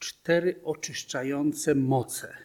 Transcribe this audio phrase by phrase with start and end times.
[0.00, 2.36] cztery oczyszczające moce.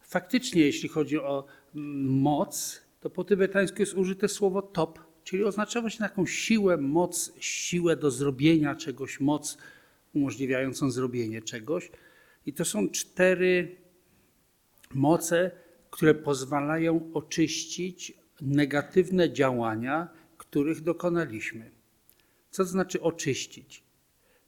[0.00, 1.44] Faktycznie, jeśli chodzi o
[1.74, 7.32] mm, moc, to po tybetańsku jest użyte słowo top, czyli oznacza właśnie taką siłę, moc,
[7.40, 9.58] siłę do zrobienia czegoś, moc
[10.14, 11.90] umożliwiającą zrobienie czegoś.
[12.46, 13.76] I to są cztery
[14.94, 15.50] moce,
[15.90, 21.70] które pozwalają oczyścić negatywne działania, których dokonaliśmy.
[22.50, 23.82] Co to znaczy oczyścić?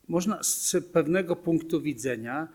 [0.09, 2.49] Można z pewnego punktu widzenia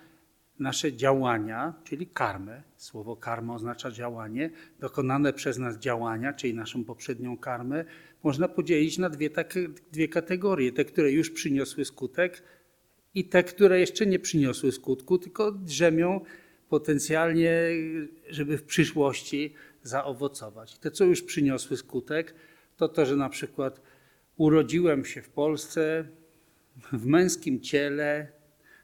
[0.59, 7.37] nasze działania, czyli karmę, słowo karma oznacza działanie, dokonane przez nas działania, czyli naszą poprzednią
[7.37, 7.85] karmę,
[8.23, 10.71] można podzielić na dwie, takie, dwie kategorie.
[10.71, 12.43] Te, które już przyniosły skutek
[13.15, 16.21] i te, które jeszcze nie przyniosły skutku, tylko drzemią
[16.69, 17.53] potencjalnie,
[18.29, 20.79] żeby w przyszłości zaowocować.
[20.79, 22.35] Te, co już przyniosły skutek,
[22.77, 23.81] to to, że na przykład
[24.37, 26.07] urodziłem się w Polsce
[26.93, 28.27] w męskim ciele,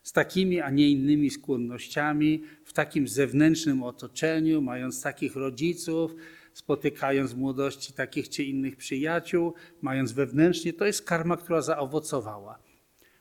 [0.03, 6.15] z takimi, a nie innymi skłonnościami, w takim zewnętrznym otoczeniu, mając takich rodziców,
[6.53, 12.59] spotykając w młodości takich czy innych przyjaciół, mając wewnętrznie, to jest karma, która zaowocowała.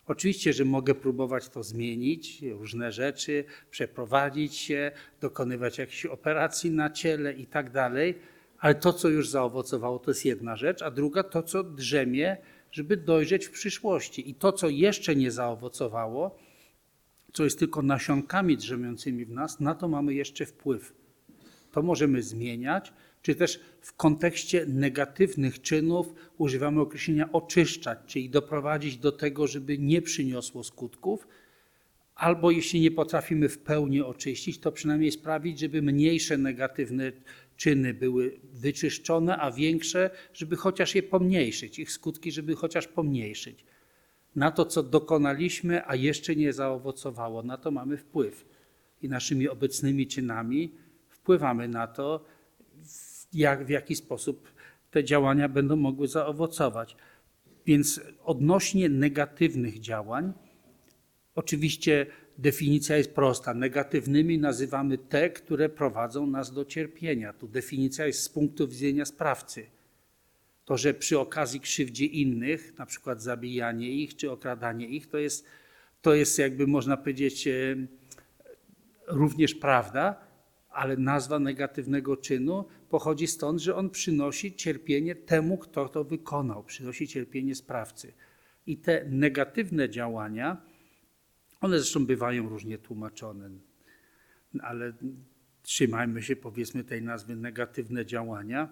[0.06, 7.32] Oczywiście, że mogę próbować to zmienić, różne rzeczy, przeprowadzić się, dokonywać jakichś operacji na ciele
[7.32, 8.14] i tak dalej,
[8.58, 12.36] ale to, co już zaowocowało, to jest jedna rzecz, a druga to, co drzemie,
[12.76, 14.30] żeby dojrzeć w przyszłości.
[14.30, 16.38] I to, co jeszcze nie zaowocowało,
[17.32, 20.94] co jest tylko nasionkami drzemiącymi w nas, na to mamy jeszcze wpływ.
[21.72, 29.12] To możemy zmieniać, czy też w kontekście negatywnych czynów używamy określenia oczyszczać, czyli doprowadzić do
[29.12, 31.28] tego, żeby nie przyniosło skutków,
[32.14, 37.12] albo jeśli nie potrafimy w pełni oczyścić, to przynajmniej sprawić, żeby mniejsze negatywne
[37.56, 43.64] czyny były wyczyszczone, a większe, żeby chociaż je pomniejszyć, ich skutki, żeby chociaż pomniejszyć.
[44.36, 48.44] Na to, co dokonaliśmy, a jeszcze nie zaowocowało, na to mamy wpływ.
[49.02, 50.72] I naszymi obecnymi czynami
[51.08, 52.24] wpływamy na to,
[53.32, 54.52] jak, w jaki sposób
[54.90, 56.96] te działania będą mogły zaowocować.
[57.66, 60.32] Więc odnośnie negatywnych działań,
[61.34, 62.06] oczywiście
[62.38, 63.54] definicja jest prosta.
[63.54, 67.32] Negatywnymi nazywamy te, które prowadzą nas do cierpienia.
[67.32, 69.66] Tu definicja jest z punktu widzenia sprawcy.
[70.64, 75.46] To, że przy okazji krzywdzi innych, na przykład zabijanie ich czy okradanie ich, to jest,
[76.02, 77.76] to jest jakby można powiedzieć e,
[79.06, 80.26] również prawda,
[80.70, 87.08] ale nazwa negatywnego czynu pochodzi stąd, że on przynosi cierpienie temu, kto to wykonał, przynosi
[87.08, 88.12] cierpienie sprawcy.
[88.66, 90.62] I te negatywne działania,
[91.66, 93.50] one zresztą bywają różnie tłumaczone,
[94.60, 94.92] ale
[95.62, 98.68] trzymajmy się powiedzmy tej nazwy negatywne działania.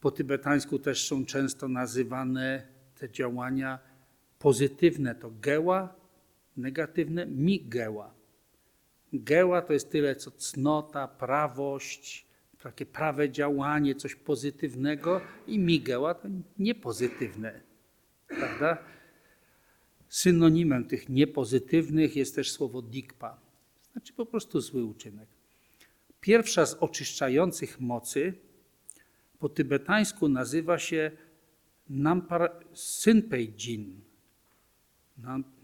[0.00, 2.66] Po tybetańsku też są często nazywane
[2.98, 3.78] te działania
[4.38, 5.94] pozytywne, to geła,
[6.56, 8.14] negatywne mi geła.
[9.12, 12.26] Geła to jest tyle, co cnota, prawość,
[12.62, 16.28] takie prawe działanie, coś pozytywnego i migeła to
[16.58, 17.60] niepozytywne,
[18.26, 18.78] prawda?
[20.10, 23.40] Synonimem tych niepozytywnych jest też słowo dikpa,
[23.92, 25.28] znaczy po prostu zły uczynek.
[26.20, 28.34] Pierwsza z oczyszczających mocy
[29.38, 31.10] po tybetańsku nazywa się
[31.88, 34.00] Nampar Synpei Jin.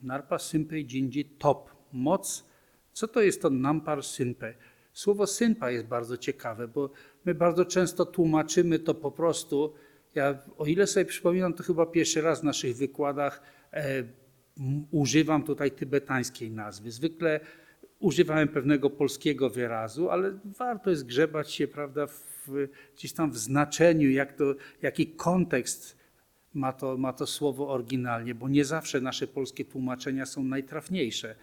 [0.03, 1.71] Narpa Synpei Jinji Top.
[1.93, 2.45] Moc.
[2.93, 4.55] Co to jest to Nampar Synpe?
[4.93, 6.91] Słowo synpa jest bardzo ciekawe, bo
[7.25, 9.75] my bardzo często tłumaczymy to po prostu.
[10.15, 13.43] Ja, o ile sobie przypominam, to chyba pierwszy raz w naszych wykładach
[13.73, 14.05] e,
[14.91, 16.91] używam tutaj tybetańskiej nazwy.
[16.91, 17.41] Zwykle
[17.99, 24.11] używałem pewnego polskiego wyrazu, ale warto jest grzebać się, prawda, w, gdzieś tam w znaczeniu,
[24.11, 25.97] jak to, jaki kontekst
[26.55, 31.35] ma to, ma to słowo oryginalnie, bo nie zawsze nasze polskie tłumaczenia są najtrafniejsze.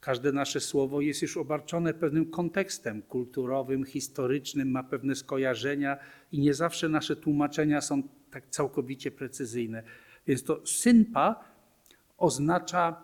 [0.00, 5.96] Każde nasze słowo jest już obarczone pewnym kontekstem kulturowym, historycznym, ma pewne skojarzenia
[6.32, 9.82] i nie zawsze nasze tłumaczenia są tak całkowicie precyzyjne.
[10.26, 11.44] Więc to synpa
[12.18, 13.02] oznacza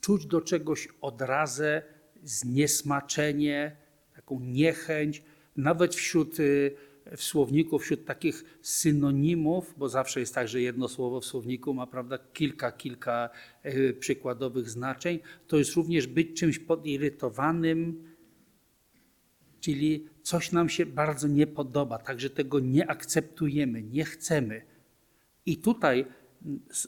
[0.00, 1.82] czuć do czegoś odrazę,
[2.22, 3.76] zniesmaczenie,
[4.14, 5.22] taką niechęć,
[5.56, 6.76] nawet wśród y,
[7.16, 11.86] w słowniku, wśród takich synonimów, bo zawsze jest tak, że jedno słowo w słowniku ma
[11.86, 13.30] prawda, kilka, kilka
[13.62, 18.04] e, przykładowych znaczeń, to jest również być czymś podirytowanym,
[19.60, 24.62] czyli coś nam się bardzo nie podoba, także tego nie akceptujemy, nie chcemy.
[25.46, 26.06] I tutaj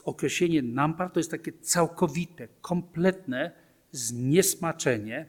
[0.03, 3.51] określenie nampar to jest takie całkowite, kompletne
[3.91, 5.25] zniesmaczenie.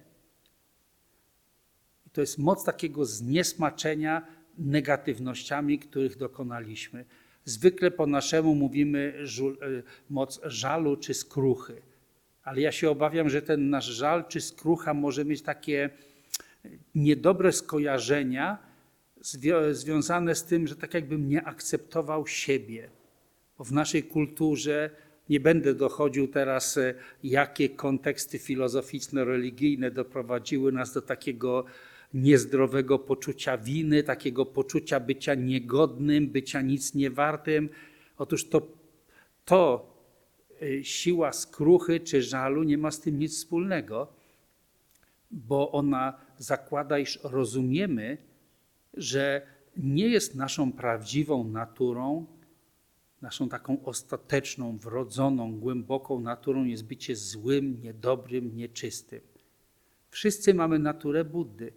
[2.07, 4.27] I to jest moc takiego zniesmaczenia,
[4.59, 7.05] negatywnościami, których dokonaliśmy.
[7.45, 11.83] Zwykle po naszemu mówimy żul, e, moc żalu czy skruchy,
[12.43, 15.91] ale ja się obawiam, że ten nasz żal czy skrucha może mieć takie
[16.95, 18.59] niedobre skojarzenia
[19.21, 22.91] zwią- związane z tym, że tak jakbym nie akceptował siebie.
[23.59, 24.91] W naszej kulturze
[25.29, 26.95] nie będę dochodził teraz, e,
[27.25, 31.65] jakie konteksty filozoficzno-religijne doprowadziły nas do takiego
[32.15, 37.69] niezdrowego poczucia winy, takiego poczucia bycia niegodnym, bycia nic niewartym.
[38.19, 38.67] Otóż to,
[39.45, 39.91] to
[40.63, 44.13] y, siła skruchy czy żalu nie ma z tym nic wspólnego,
[45.31, 48.19] bo ona zakłada, iż rozumiemy,
[48.95, 49.43] że
[49.77, 52.27] nie jest naszą prawdziwą naturą,
[53.23, 59.21] naszą taką ostateczną, wrodzoną, głęboką naturą jest bycie złym, niedobrym, nieczystym.
[60.11, 61.73] Wszyscy mamy naturę Buddy,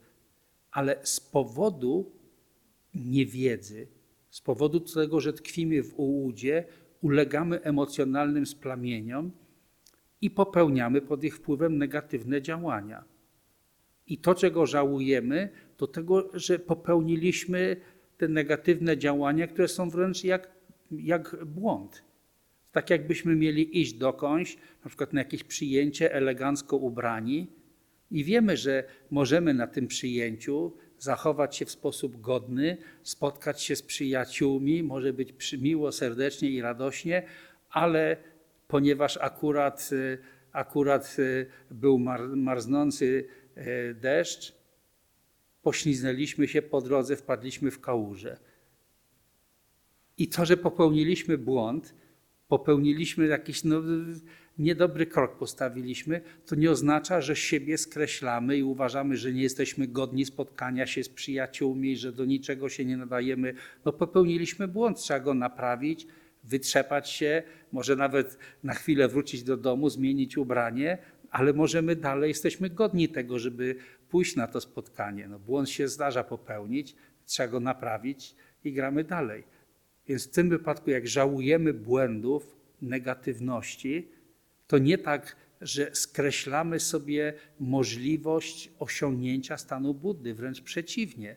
[0.72, 2.12] ale z powodu
[2.94, 3.88] niewiedzy,
[4.30, 6.66] z powodu tego, że tkwimy w ułudzie,
[7.02, 9.32] ulegamy emocjonalnym splamieniom
[10.22, 13.04] i popełniamy pod ich wpływem negatywne działania.
[14.08, 17.76] I to, czego żałujemy, to tego, że popełniliśmy
[18.18, 20.52] te negatywne działania, które są wręcz jak,
[20.92, 22.04] jak błąd.
[22.72, 27.48] Tak jakbyśmy mieli iść dokądś, na przykład na jakieś przyjęcie elegancko ubrani
[28.12, 33.84] i wiemy, że możemy na tym przyjęciu zachować się w sposób godny, spotkać się z
[33.84, 37.24] przyjaciółmi, może być miło, serdecznie i radośnie,
[37.70, 38.18] ale
[38.68, 40.18] ponieważ akurat, y,
[40.52, 43.28] akurat y, był mar, marznący
[43.58, 44.54] y, deszcz,
[45.62, 48.38] pośliznęliśmy się po drodze, wpadliśmy w kałużę.
[50.21, 51.95] I to, że popełniliśmy błąd,
[52.47, 53.81] popełniliśmy jakiś no,
[54.57, 60.25] niedobry krok, postawiliśmy, to nie oznacza, że siebie skreślamy i uważamy, że nie jesteśmy godni
[60.25, 63.53] spotkania się z przyjaciółmi, że do niczego się nie nadajemy.
[63.85, 66.07] No popełniliśmy błąd, trzeba go naprawić,
[66.44, 70.97] wytrzepać się, może nawet na chwilę wrócić do domu, zmienić ubranie,
[71.31, 73.75] ale możemy dalej, jesteśmy godni tego, żeby
[74.09, 75.27] pójść na to spotkanie.
[75.27, 76.95] No, błąd się zdarza popełnić,
[77.25, 79.44] trzeba go naprawić i gramy dalej.
[80.12, 84.08] Więc w tym wypadku, jak żałujemy błędów, negatywności,
[84.68, 91.36] to nie tak, że skreślamy sobie możliwość osiągnięcia stanu Buddy, wręcz przeciwnie.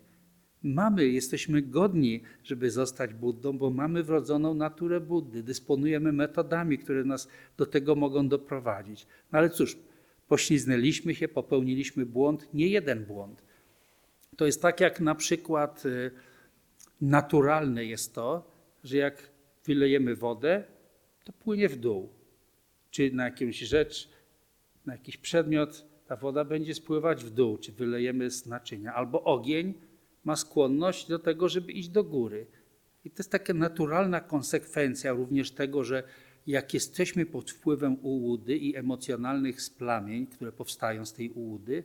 [0.63, 7.29] Mamy, jesteśmy godni, żeby zostać Buddą, bo mamy wrodzoną naturę Buddy, dysponujemy metodami, które nas
[7.57, 9.07] do tego mogą doprowadzić.
[9.33, 9.77] No ale cóż,
[10.29, 13.43] pośliznęliśmy się, popełniliśmy błąd, nie jeden błąd.
[14.37, 16.11] To jest tak jak na przykład y,
[17.01, 18.54] naturalne jest to,
[18.85, 19.31] że jak
[19.65, 20.65] wylejemy wodę,
[21.25, 22.09] to płynie w dół.
[22.91, 24.09] Czy na jakąś rzecz,
[24.87, 28.95] na jakiś przedmiot, ta woda będzie spływać w dół, czy wylejemy z naczynia.
[28.95, 29.75] Albo ogień
[30.25, 32.47] ma skłonność do tego, żeby iść do góry.
[33.05, 36.03] I to jest taka naturalna konsekwencja również tego, że
[36.47, 41.85] jak jesteśmy pod wpływem ułudy i emocjonalnych splamień, które powstają z tej ułudy,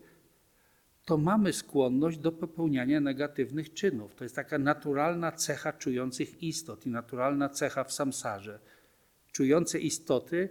[1.10, 4.16] to mamy skłonność do popełniania negatywnych czynów.
[4.16, 8.60] To jest taka naturalna cecha czujących istot i naturalna cecha w samsarze.
[9.32, 10.50] Czujące istoty,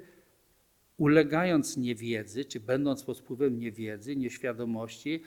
[0.96, 5.22] ulegając niewiedzy, czy będąc pod wpływem niewiedzy, nieświadomości,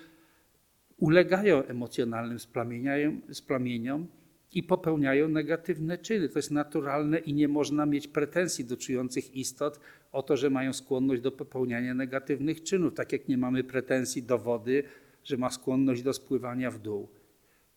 [0.98, 4.08] ulegają emocjonalnym splamieniom, splamieniom
[4.52, 6.30] i popełniają negatywne czyny.
[6.30, 9.80] To jest naturalne i nie można mieć pretensji do czujących istot
[10.12, 14.38] o to, że mają skłonność do popełniania negatywnych czynów, tak jak nie mamy pretensji do
[14.38, 14.84] wody,
[15.24, 17.08] że ma skłonność do spływania w dół.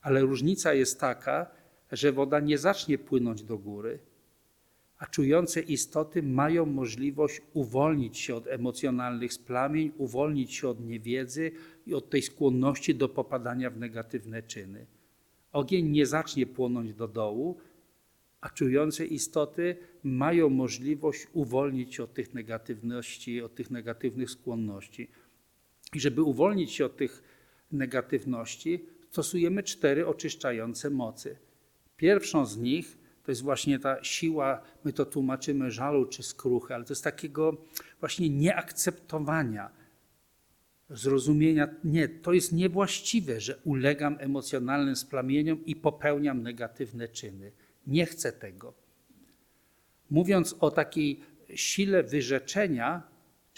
[0.02, 1.46] Ale różnica jest taka,
[1.92, 3.98] że woda nie zacznie płynąć do góry,
[4.98, 11.52] a czujące istoty mają możliwość uwolnić się od emocjonalnych splamień, uwolnić się od niewiedzy
[11.86, 14.86] i od tej skłonności do popadania w negatywne czyny.
[15.52, 17.58] Ogień nie zacznie płonąć do dołu,
[18.40, 25.08] a czujące istoty mają możliwość uwolnić się od tych negatywności, od tych negatywnych skłonności.
[25.94, 27.22] I żeby uwolnić się od tych
[27.75, 31.37] negatywności, stosujemy cztery oczyszczające mocy.
[31.97, 36.85] Pierwszą z nich to jest właśnie ta siła, my to tłumaczymy żalu czy skruchy, ale
[36.85, 37.57] to jest takiego
[38.00, 39.71] właśnie nieakceptowania,
[40.90, 47.52] zrozumienia, nie, to jest niewłaściwe, że ulegam emocjonalnym splamieniom i popełniam negatywne czyny.
[47.87, 48.75] Nie chcę tego.
[50.11, 51.21] Mówiąc o takiej
[51.54, 53.02] sile wyrzeczenia,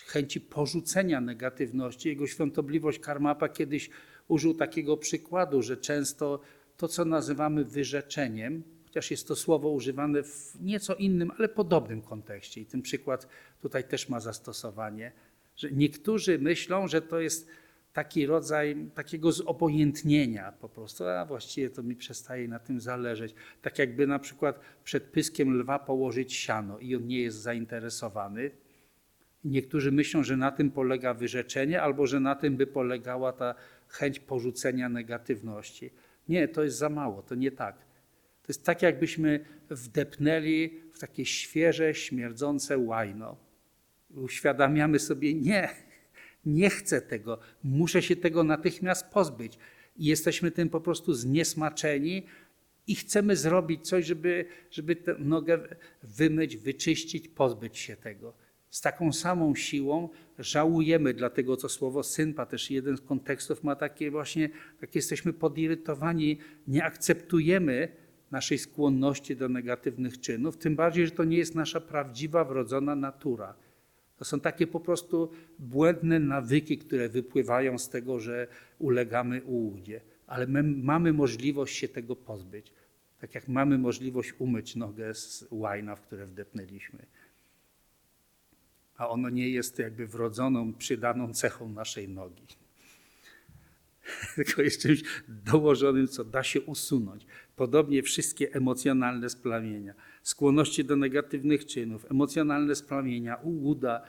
[0.06, 3.90] chęci porzucenia negatywności, jego świątobliwość Karmapa kiedyś
[4.28, 6.40] użył takiego przykładu, że często
[6.76, 12.60] to, co nazywamy wyrzeczeniem, chociaż jest to słowo używane w nieco innym, ale podobnym kontekście,
[12.60, 13.28] i ten przykład
[13.62, 15.12] tutaj też ma zastosowanie,
[15.56, 17.48] że niektórzy myślą, że to jest
[17.92, 23.34] taki rodzaj takiego zobojętnienia po prostu, a właściwie to mi przestaje na tym zależeć.
[23.62, 28.50] Tak jakby na przykład przed pyskiem lwa położyć siano i on nie jest zainteresowany,
[29.46, 33.54] Niektórzy myślą, że na tym polega wyrzeczenie, albo że na tym by polegała ta
[33.88, 35.90] chęć porzucenia negatywności.
[36.28, 37.76] Nie, to jest za mało, to nie tak.
[38.42, 43.36] To jest tak, jakbyśmy wdepnęli w takie świeże, śmierdzące łajno.
[44.14, 45.68] Uświadamiamy sobie, nie,
[46.46, 49.58] nie chcę tego, muszę się tego natychmiast pozbyć.
[49.96, 52.26] I jesteśmy tym po prostu zniesmaczeni
[52.86, 55.58] i chcemy zrobić coś, żeby, żeby tę nogę
[56.02, 58.45] wymyć, wyczyścić, pozbyć się tego.
[58.76, 64.10] Z taką samą siłą żałujemy, dlatego co słowo synpa, też jeden z kontekstów ma takie
[64.10, 67.88] właśnie, tak jesteśmy podirytowani, nie akceptujemy
[68.30, 73.54] naszej skłonności do negatywnych czynów, tym bardziej, że to nie jest nasza prawdziwa, wrodzona natura.
[74.16, 80.00] To są takie po prostu błędne nawyki, które wypływają z tego, że ulegamy ułudzie.
[80.26, 82.72] Ale my mamy możliwość się tego pozbyć.
[83.20, 87.06] Tak jak mamy możliwość umyć nogę z łajna, w które wdepnęliśmy.
[88.96, 92.46] A ono nie jest jakby wrodzoną, przydaną cechą naszej nogi.
[94.36, 97.26] Tylko jest czymś dołożonym, co da się usunąć.
[97.56, 104.02] Podobnie wszystkie emocjonalne splamienia, skłonności do negatywnych czynów, emocjonalne splamienia, ułuda,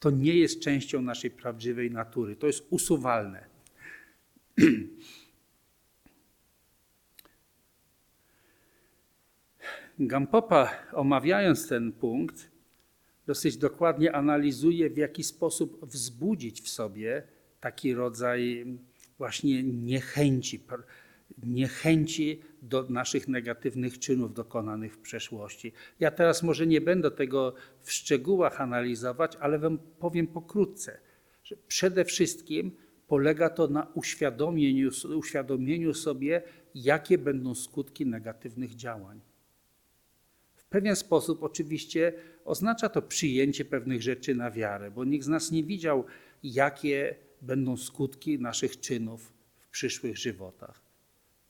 [0.00, 2.36] to nie jest częścią naszej prawdziwej natury.
[2.36, 3.44] To jest usuwalne.
[9.98, 12.53] Gampopa, omawiając ten punkt,
[13.26, 17.22] dosyć dokładnie analizuje, w jaki sposób wzbudzić w sobie
[17.60, 18.66] taki rodzaj
[19.18, 20.64] właśnie niechęci,
[21.42, 25.72] niechęci do naszych negatywnych czynów dokonanych w przeszłości.
[26.00, 31.00] Ja teraz może nie będę tego w szczegółach analizować, ale wam powiem pokrótce,
[31.44, 32.72] że przede wszystkim
[33.06, 36.42] polega to na uświadomieniu, uświadomieniu sobie,
[36.74, 39.20] jakie będą skutki negatywnych działań.
[40.74, 42.12] Pewien sposób oczywiście
[42.44, 46.04] oznacza to przyjęcie pewnych rzeczy na wiarę, bo nikt z nas nie widział,
[46.42, 50.80] jakie będą skutki naszych czynów w przyszłych żywotach.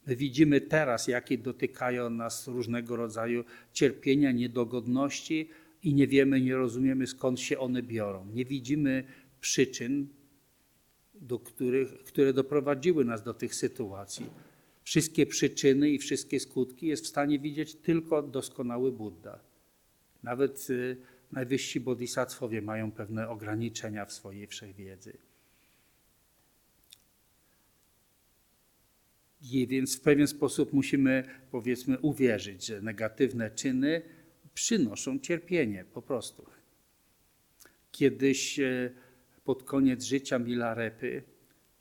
[0.07, 5.49] My widzimy teraz, jakie dotykają nas różnego rodzaju cierpienia, niedogodności
[5.83, 8.27] i nie wiemy, nie rozumiemy, skąd się one biorą.
[8.35, 9.05] Nie widzimy
[9.41, 10.09] przyczyn,
[11.15, 14.27] do których, które doprowadziły nas do tych sytuacji.
[14.85, 19.41] Wszystkie przyczyny i wszystkie skutki jest w stanie widzieć tylko doskonały Buddha.
[20.23, 20.97] Nawet y,
[21.33, 25.19] najwyżsi bodhisattwowie mają pewne ograniczenia w swojej wszechwiedzy.
[29.53, 34.03] I więc w pewien sposób musimy, powiedzmy, uwierzyć, że negatywne czyny
[34.55, 36.47] przynoszą cierpienie po prostu.
[37.93, 38.91] Kiedyś e,
[39.45, 41.23] pod koniec życia Milarepy,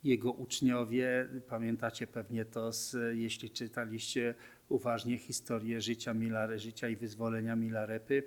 [0.04, 4.36] jego uczniowie, pamiętacie pewnie to, z, jeśli czytaliście
[4.70, 8.24] uważnie historię życia Milare, życia i wyzwolenia Milarepy,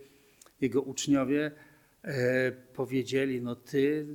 [0.61, 1.51] jego uczniowie
[2.03, 4.07] e, powiedzieli, no ty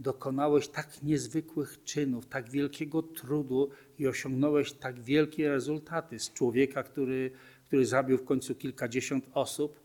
[0.00, 6.18] dokonałeś tak niezwykłych czynów, tak wielkiego trudu i osiągnąłeś tak wielkie rezultaty.
[6.18, 7.30] Z człowieka, który,
[7.66, 9.80] który zabił w końcu kilkadziesiąt osób,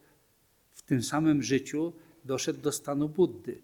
[0.73, 1.93] w tym samym życiu
[2.25, 3.61] doszedł do stanu Buddy.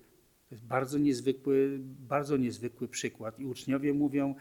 [0.51, 1.79] To jest bardzo niezwykły,
[2.10, 3.39] bardzo niezwykły przykład.
[3.39, 4.36] I uczniowie mówią,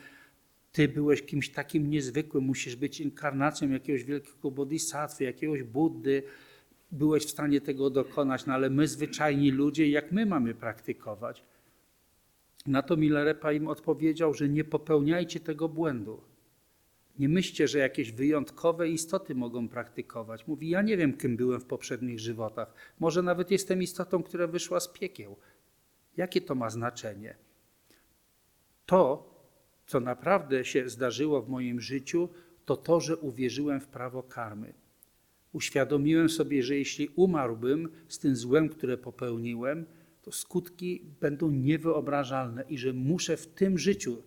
[0.72, 6.22] ty byłeś kimś takim niezwykłym, musisz być inkarnacją jakiegoś wielkiego bodhisattwy, jakiegoś Buddy,
[6.92, 11.44] byłeś w stanie tego dokonać, no ale my zwyczajni ludzie, jak my mamy praktykować?
[12.66, 16.20] Na to Milarepa im odpowiedział, że nie popełniajcie tego błędu.
[17.18, 20.46] Nie myślcie, że jakieś wyjątkowe istoty mogą praktykować.
[20.46, 22.74] Mówi, ja nie wiem, kim byłem w poprzednich żywotach.
[23.00, 25.36] Może nawet jestem istotą, która wyszła z piekieł.
[26.20, 27.34] Jakie to ma znaczenie?
[28.86, 29.02] To,
[29.86, 32.28] co naprawdę się zdarzyło w moim życiu,
[32.64, 34.72] to to, że uwierzyłem w prawo karmy.
[35.52, 39.86] Uświadomiłem sobie, że jeśli umarłbym z tym złem, które popełniłem,
[40.22, 44.22] to skutki będą niewyobrażalne i że muszę w tym życiu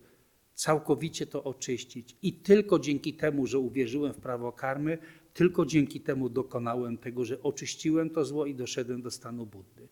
[0.54, 2.16] całkowicie to oczyścić.
[2.22, 4.98] I tylko dzięki temu, że uwierzyłem w prawo karmy,
[5.34, 9.88] tylko dzięki temu dokonałem tego, że oczyściłem to zło i doszedłem do stanu Buddy.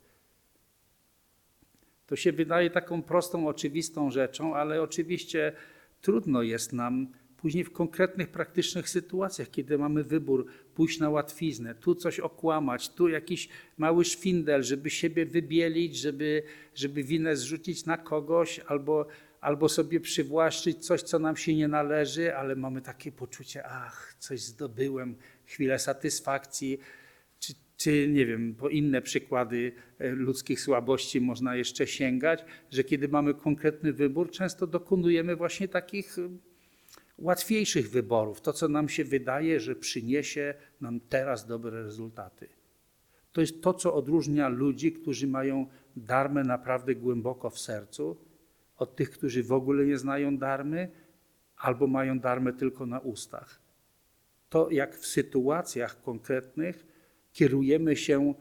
[2.12, 5.52] To się wydaje taką prostą, oczywistą rzeczą, ale oczywiście
[6.00, 11.95] trudno jest nam później w konkretnych, praktycznych sytuacjach, kiedy mamy wybór pójść na łatwiznę, tu
[11.95, 16.42] coś okłamać, tu jakiś mały szwindel, żeby siebie wybielić, żeby,
[16.75, 19.07] żeby winę zrzucić na kogoś, albo,
[19.40, 24.40] albo sobie przywłaszczyć coś, co nam się nie należy, ale mamy takie poczucie, ach, coś
[24.40, 25.16] zdobyłem,
[25.47, 26.78] chwilę satysfakcji,
[27.83, 33.35] czy, nie wiem, po inne przykłady e, ludzkich słabości można jeszcze sięgać, że kiedy mamy
[33.35, 36.17] konkretny wybór, często dokonujemy właśnie takich
[37.19, 42.49] łatwiejszych wyborów, to co nam się wydaje, że przyniesie nam teraz dobre rezultaty.
[43.33, 48.17] To jest to, co odróżnia ludzi, którzy mają darmę naprawdę głęboko w sercu,
[48.77, 50.91] od tych, którzy w ogóle nie znają darmy
[51.57, 53.61] albo mają darmę tylko na ustach.
[54.49, 56.91] To, jak w sytuacjach konkretnych
[57.33, 58.35] kierujemy się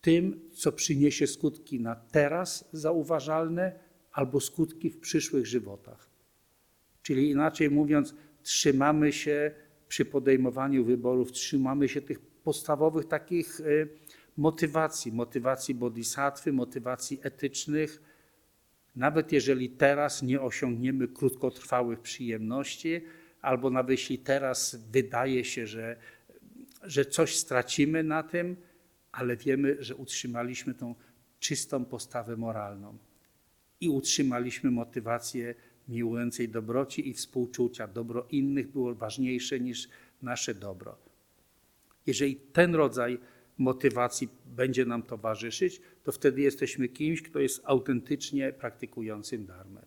[0.00, 3.72] tym, co przyniesie skutki na teraz zauważalne
[4.12, 6.10] albo skutki w przyszłych żywotach.
[7.02, 9.50] Czyli inaczej mówiąc, trzymamy się
[9.88, 13.88] przy podejmowaniu wyborów, trzymamy się tych podstawowych takich y,
[14.36, 18.02] motywacji, motywacji bodhisattwy, motywacji etycznych.
[18.96, 23.00] Nawet jeżeli teraz nie osiągniemy krótkotrwałych przyjemności,
[23.42, 25.96] albo nawet jeśli teraz wydaje się, że,
[26.82, 28.56] że coś stracimy na tym,
[29.12, 30.94] ale wiemy, że utrzymaliśmy tą
[31.40, 32.98] czystą postawę moralną
[33.80, 35.54] i utrzymaliśmy motywację
[35.88, 37.88] miłującej dobroci i współczucia.
[37.88, 39.88] Dobro innych było ważniejsze niż
[40.22, 40.96] nasze dobro.
[42.06, 43.18] Jeżeli ten rodzaj
[43.58, 49.82] motywacji będzie nam towarzyszyć, to wtedy jesteśmy kimś, kto jest autentycznie praktykującym darmę.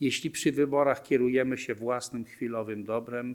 [0.00, 3.34] Jeśli przy wyborach kierujemy się własnym chwilowym dobrem,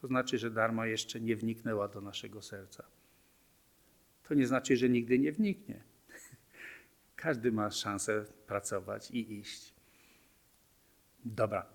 [0.00, 2.84] to znaczy, że darma jeszcze nie wniknęła do naszego serca.
[4.28, 5.82] To nie znaczy, że nigdy nie wniknie.
[7.16, 9.74] Każdy ma szansę pracować i iść.
[11.24, 11.66] Dobra.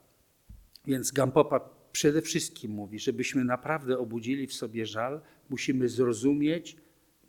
[0.86, 6.78] Więc Gampopa przede wszystkim mówi, żebyśmy naprawdę obudzili w sobie żal, musimy zrozumieć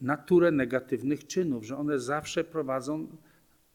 [0.01, 3.17] naturę negatywnych czynów, że one zawsze prowadzą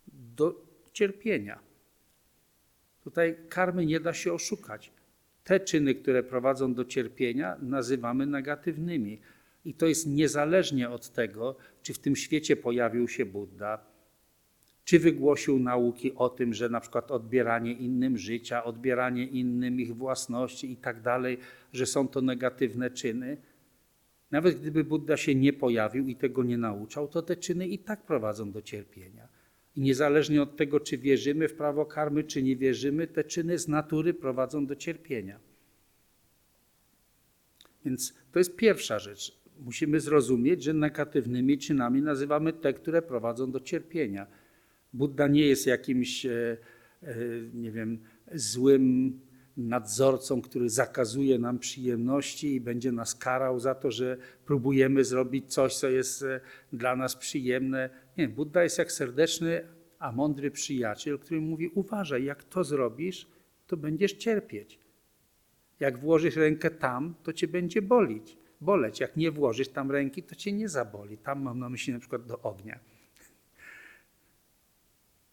[0.07, 1.59] do cierpienia.
[3.03, 4.91] Tutaj karmy nie da się oszukać.
[5.47, 9.19] Te czyny, które prowadzą do cierpienia, nazywamy negatywnymi.
[9.65, 13.79] I to jest niezależnie od tego, czy w tym świecie pojawił się Buddha,
[14.83, 20.71] czy wygłosił nauki o tym, że na przykład odbieranie innym życia, odbieranie innym ich własności
[20.71, 21.37] i tak dalej,
[21.73, 23.37] że są to negatywne czyny.
[24.31, 28.03] Nawet gdyby Buddha się nie pojawił i tego nie nauczał, to te czyny i tak
[28.03, 29.27] prowadzą do cierpienia.
[29.77, 33.67] I niezależnie od tego, czy wierzymy w prawo karmy, czy nie wierzymy, te czyny z
[33.67, 35.39] natury prowadzą do cierpienia.
[37.85, 39.37] Więc to jest pierwsza rzecz.
[39.59, 44.27] Musimy zrozumieć, że negatywnymi czynami nazywamy te, które prowadzą do cierpienia.
[44.93, 46.57] Buddha nie jest jakimś, e,
[47.03, 47.15] e,
[47.53, 47.99] nie wiem,
[48.33, 49.13] złym
[49.57, 55.75] nadzorcą, który zakazuje nam przyjemności i będzie nas karał za to, że próbujemy zrobić coś,
[55.75, 56.39] co jest e,
[56.73, 57.89] dla nas przyjemne.
[58.17, 59.67] Nie, Buddha jest jak serdeczny,
[59.99, 63.27] a mądry przyjaciel, który mówi: Uważaj, jak to zrobisz,
[63.67, 64.79] to będziesz cierpieć.
[65.79, 68.99] Jak włożysz rękę tam, to cię będzie bolić, boleć.
[68.99, 71.17] Jak nie włożysz tam ręki, to cię nie zaboli.
[71.17, 72.79] Tam mam na myśli na przykład do ognia.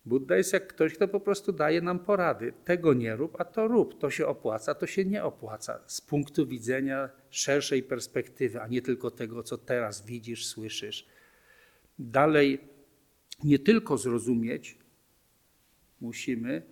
[0.06, 2.52] Buddha jest jak ktoś, kto po prostu daje nam porady.
[2.64, 3.98] Tego nie rób, a to rób.
[3.98, 5.80] To się opłaca, to się nie opłaca.
[5.86, 11.06] Z punktu widzenia szerszej perspektywy, a nie tylko tego, co teraz widzisz, słyszysz.
[11.98, 12.58] Dalej,
[13.44, 14.78] nie tylko zrozumieć
[16.00, 16.62] musimy,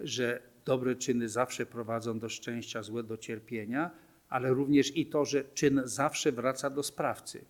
[0.00, 3.90] że dobre czyny zawsze prowadzą do szczęścia, złe do cierpienia,
[4.28, 7.44] ale również i to, że czyn zawsze wraca do sprawcy.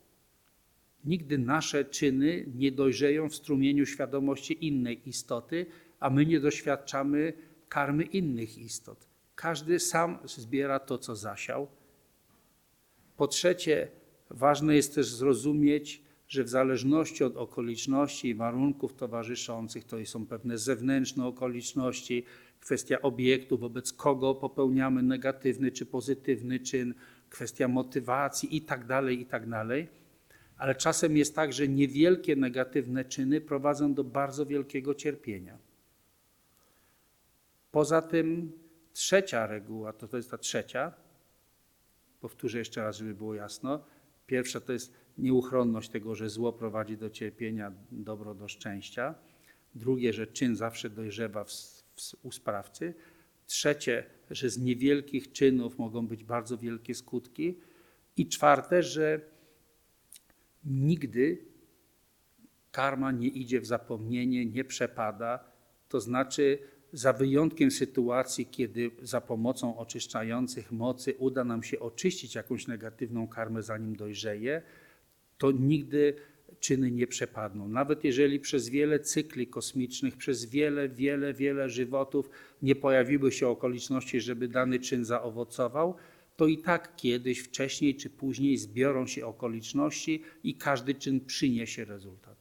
[1.05, 5.67] Nigdy nasze czyny nie dojrzeją w strumieniu świadomości innej istoty,
[6.01, 7.33] a my nie doświadczamy
[7.69, 9.07] karmy innych istot.
[9.35, 11.69] Każdy sam zbiera to, co zasiał.
[13.17, 13.89] Po trzecie,
[14.31, 20.59] ważne jest też zrozumieć, że w zależności od okoliczności i warunków towarzyszących, to są pewne
[20.59, 22.25] zewnętrzne okoliczności,
[22.61, 26.95] kwestia obiektu, wobec kogo popełniamy negatywny czy pozytywny czyn,
[27.31, 29.89] kwestia motywacji itd., tak itd., tak
[30.57, 35.59] ale czasem jest tak, że niewielkie negatywne czyny prowadzą do bardzo wielkiego cierpienia.
[37.71, 38.53] Poza tym
[38.93, 40.93] trzecia reguła, to, to jest ta trzecia,
[42.21, 43.85] powtórzę jeszcze raz, żeby było jasno.
[44.27, 49.15] Pierwsza to jest nieuchronność tego, że zło prowadzi do cierpienia, dobro do szczęścia.
[49.75, 52.95] Drugie, że czyn zawsze dojrzewa w, w, u sprawcy.
[53.47, 57.59] Trzecie, że z niewielkich czynów mogą być bardzo wielkie skutki.
[58.17, 59.21] I czwarte, że
[60.65, 61.39] nigdy
[62.73, 65.45] karma nie idzie w zapomnienie, nie przepada.
[65.89, 66.59] To znaczy,
[66.93, 73.63] za wyjątkiem sytuacji, kiedy za pomocą oczyszczających mocy uda nam się oczyścić jakąś negatywną karmę,
[73.63, 74.63] zanim dojrzeje,
[75.43, 76.15] to nigdy
[76.61, 77.69] czyny nie przepadną.
[77.69, 82.31] Nawet jeżeli przez wiele cykli kosmicznych, przez wiele, wiele, wiele żywotów
[82.63, 85.95] nie pojawiły się okoliczności, żeby dany czyn zaowocował,
[86.37, 92.37] to i tak kiedyś, wcześniej czy później zbiorą się okoliczności i każdy czyn przyniesie rezultat.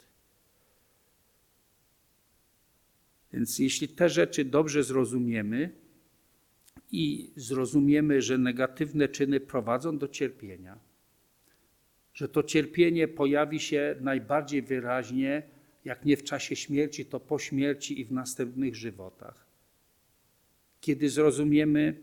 [3.34, 5.72] Więc jeśli te rzeczy dobrze zrozumiemy
[6.92, 10.91] i zrozumiemy, że negatywne czyny prowadzą do cierpienia,
[12.14, 15.44] że to cierpienie pojawi się najbardziej wyraźnie,
[15.86, 19.46] jak nie w czasie śmierci, to po śmierci i w następnych żywotach.
[20.82, 22.00] Kiedy zrozumiemy,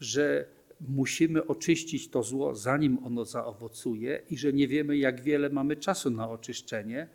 [0.00, 0.46] że
[0.80, 6.10] musimy oczyścić to zło, zanim ono zaowocuje, i że nie wiemy, jak wiele mamy czasu
[6.10, 7.08] na oczyszczenie,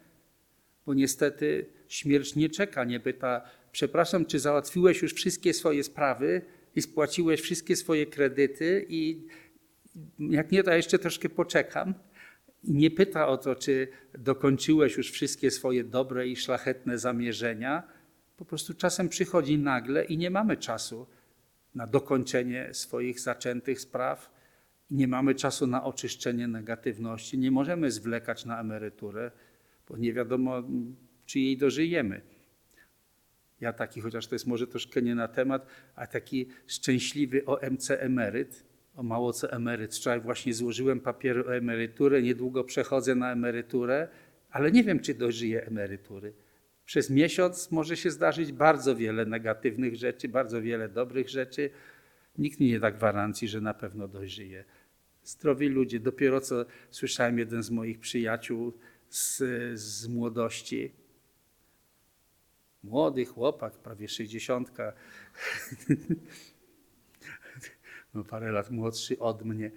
[0.85, 6.41] bo niestety śmierć nie czeka, nie pyta, przepraszam, czy załatwiłeś już wszystkie swoje sprawy
[6.75, 9.27] i spłaciłeś wszystkie swoje kredyty i
[10.19, 11.93] jak nie, to jeszcze troszkę poczekam.
[12.63, 17.83] I nie pyta o to, czy dokończyłeś już wszystkie swoje dobre i szlachetne zamierzenia.
[18.37, 21.07] Po prostu czasem przychodzi nagle i nie mamy czasu
[21.75, 24.31] na dokończenie swoich zaczętych spraw.
[24.91, 27.37] Nie mamy czasu na oczyszczenie negatywności.
[27.37, 29.31] Nie możemy zwlekać na emeryturę,
[29.89, 30.63] bo nie wiadomo,
[31.25, 32.21] czy jej dożyjemy.
[33.61, 38.70] Ja taki, chociaż to jest może troszkę nie na temat, a taki szczęśliwy OMC emeryt,
[39.01, 39.95] o mało co emeryt.
[39.95, 44.07] Wczoraj właśnie złożyłem papiery o emeryturę, niedługo przechodzę na emeryturę,
[44.51, 46.33] ale nie wiem, czy dożyję emerytury.
[46.85, 51.69] Przez miesiąc może się zdarzyć bardzo wiele negatywnych rzeczy, bardzo wiele dobrych rzeczy.
[52.37, 54.63] Nikt mi nie da gwarancji, że na pewno dojrzyje.
[55.23, 55.99] Zdrowi ludzie.
[55.99, 58.73] Dopiero co słyszałem jeden z moich przyjaciół
[59.09, 59.43] z,
[59.79, 60.91] z młodości.
[62.83, 64.93] Młody chłopak, prawie sześćdziesiątka.
[68.13, 69.71] no parę lat młodszy od mnie.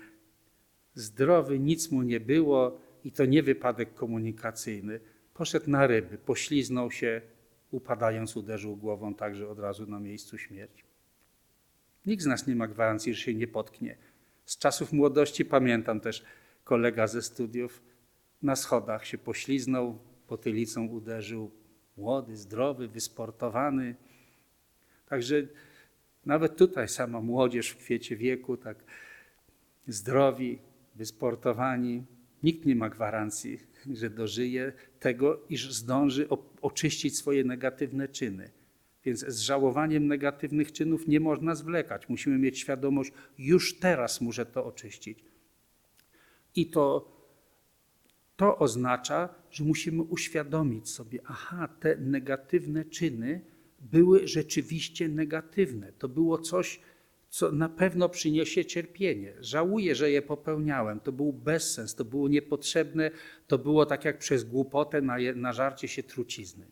[0.95, 5.01] Zdrowy, nic mu nie było i to nie wypadek komunikacyjny.
[5.35, 7.21] Poszedł na ryby, pośliznął się,
[7.71, 10.85] upadając uderzył głową także od razu na miejscu śmierci.
[12.07, 13.97] Nikt z nas nie ma gwarancji, że się nie potknie.
[14.45, 16.25] Z czasów młodości pamiętam też
[16.65, 17.83] kolega ze studiów,
[18.43, 21.51] na schodach się pośliznął, potylicą uderzył,
[21.97, 23.95] młody, zdrowy, wysportowany.
[25.07, 25.43] Także
[26.27, 28.85] nawet tutaj sama młodzież w kwiecie wieku, tak
[29.87, 30.59] zdrowi,
[30.95, 32.05] wysportowani.
[32.43, 33.61] Nikt nie ma gwarancji,
[33.93, 36.29] że dożyje tego, iż zdąży
[36.63, 38.51] oczyścić swoje negatywne czyny.
[39.05, 42.09] Więc z żałowaniem negatywnych czynów nie można zwlekać.
[42.09, 45.25] Musimy mieć świadomość, już teraz muszę to oczyścić.
[46.57, 47.13] I to,
[48.37, 53.41] to oznacza, że musimy uświadomić sobie, aha, te negatywne czyny
[53.93, 55.93] były rzeczywiście negatywne.
[55.93, 56.81] To było coś,
[57.29, 59.35] co na pewno przyniesie cierpienie.
[59.41, 61.01] Żałuję, że je popełniałem.
[61.01, 63.11] To był bezsens, to było niepotrzebne,
[63.47, 66.67] to było tak jak przez głupotę na, je, na żarcie się trucizny.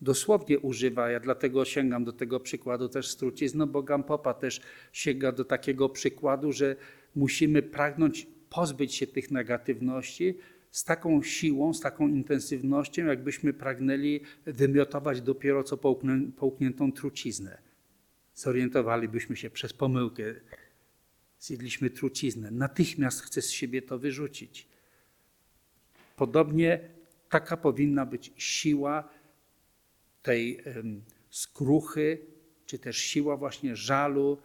[0.00, 4.60] Dosłownie używa, ja dlatego sięgam do tego przykładu też z trucizną, bo Gampopa też
[4.92, 6.76] sięga do takiego przykładu, że
[7.14, 10.38] musimy pragnąć pozbyć się tych negatywności,
[10.70, 15.76] z taką siłą, z taką intensywnością, jakbyśmy pragnęli wymiotować dopiero co
[16.36, 17.58] połkniętą truciznę.
[18.34, 20.22] Zorientowalibyśmy się przez pomyłkę.
[21.40, 22.50] Zjedliśmy truciznę.
[22.50, 24.68] Natychmiast chcę z siebie to wyrzucić.
[26.16, 26.80] Podobnie
[27.28, 29.08] taka powinna być siła
[30.22, 30.64] tej
[31.30, 32.18] skruchy,
[32.66, 34.38] czy też siła właśnie żalu,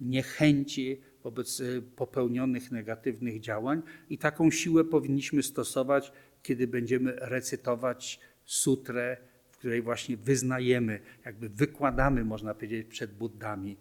[0.00, 9.16] niechęci, wobec y, popełnionych negatywnych działań i taką siłę powinniśmy stosować, kiedy będziemy recytować sutrę,
[9.50, 13.76] w której właśnie wyznajemy, jakby wykładamy, można powiedzieć, przed Buddami.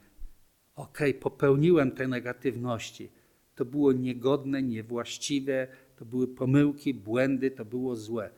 [0.75, 3.09] Ok, popełniłem te negatywności.
[3.55, 8.29] To było niegodne, niewłaściwe, to były pomyłki, błędy, to było złe.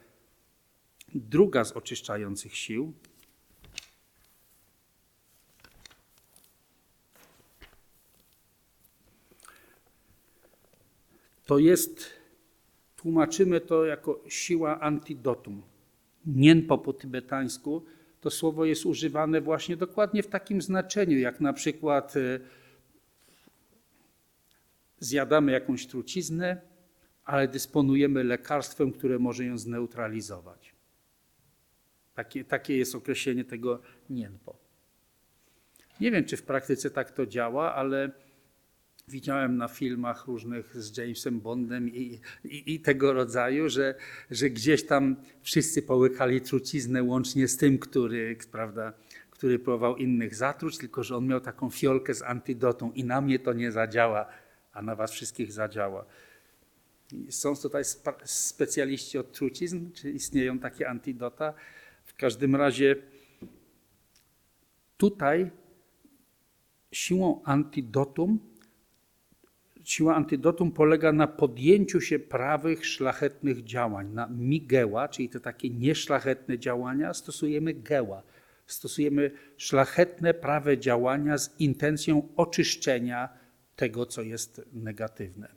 [1.16, 2.94] Druga z oczyszczających sił
[11.46, 12.10] to jest,
[12.96, 15.62] tłumaczymy to jako siła antidotum.
[16.26, 17.86] Nienpo po tybetańsku
[18.22, 22.40] to słowo jest używane właśnie dokładnie w takim znaczeniu, jak na przykład e,
[25.00, 26.62] zjadamy jakąś truciznę,
[27.26, 30.76] ale dysponujemy lekarstwem, które może ją zneutralizować.
[32.16, 34.56] Takie, takie jest określenie tego nienpo.
[36.00, 38.12] Nie wiem, czy w praktyce tak to działa, ale
[39.08, 43.96] widziałem na filmach różnych z Jamesem Bondem i, i, i, tego rodzaju, że,
[44.32, 48.94] że gdzieś tam wszyscy połykali truciznę łącznie z tym, który, prawda,
[49.30, 53.40] który próbował innych zatruć, tylko że on miał taką fiolkę z antydotą i na mnie
[53.40, 54.28] to nie zadziała,
[54.74, 56.06] a na was wszystkich zadziała.
[57.30, 57.84] Są tutaj
[58.24, 61.54] specjaliści od trucizn, czy istnieją takie antidota?
[62.06, 62.96] W każdym razie
[64.98, 65.52] tutaj
[66.92, 68.55] siłą antidotum
[69.86, 74.14] siła antydotum polega na podjęciu się prawych, szlachetnych działań.
[74.14, 78.24] Na migeła, czyli te takie nieszlachetne działania, stosujemy geła.
[78.66, 83.30] Stosujemy szlachetne, prawe działania z intencją oczyszczenia
[83.76, 85.48] tego, co jest negatywne.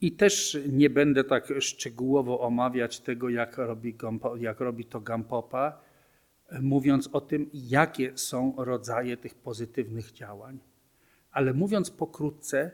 [0.00, 3.96] I też nie będę tak szczegółowo omawiać tego, jak robi,
[4.38, 5.80] jak robi to Gampopa,
[6.60, 10.58] mówiąc o tym, jakie są rodzaje tych pozytywnych działań.
[11.36, 12.70] Ale mówiąc pokrótce,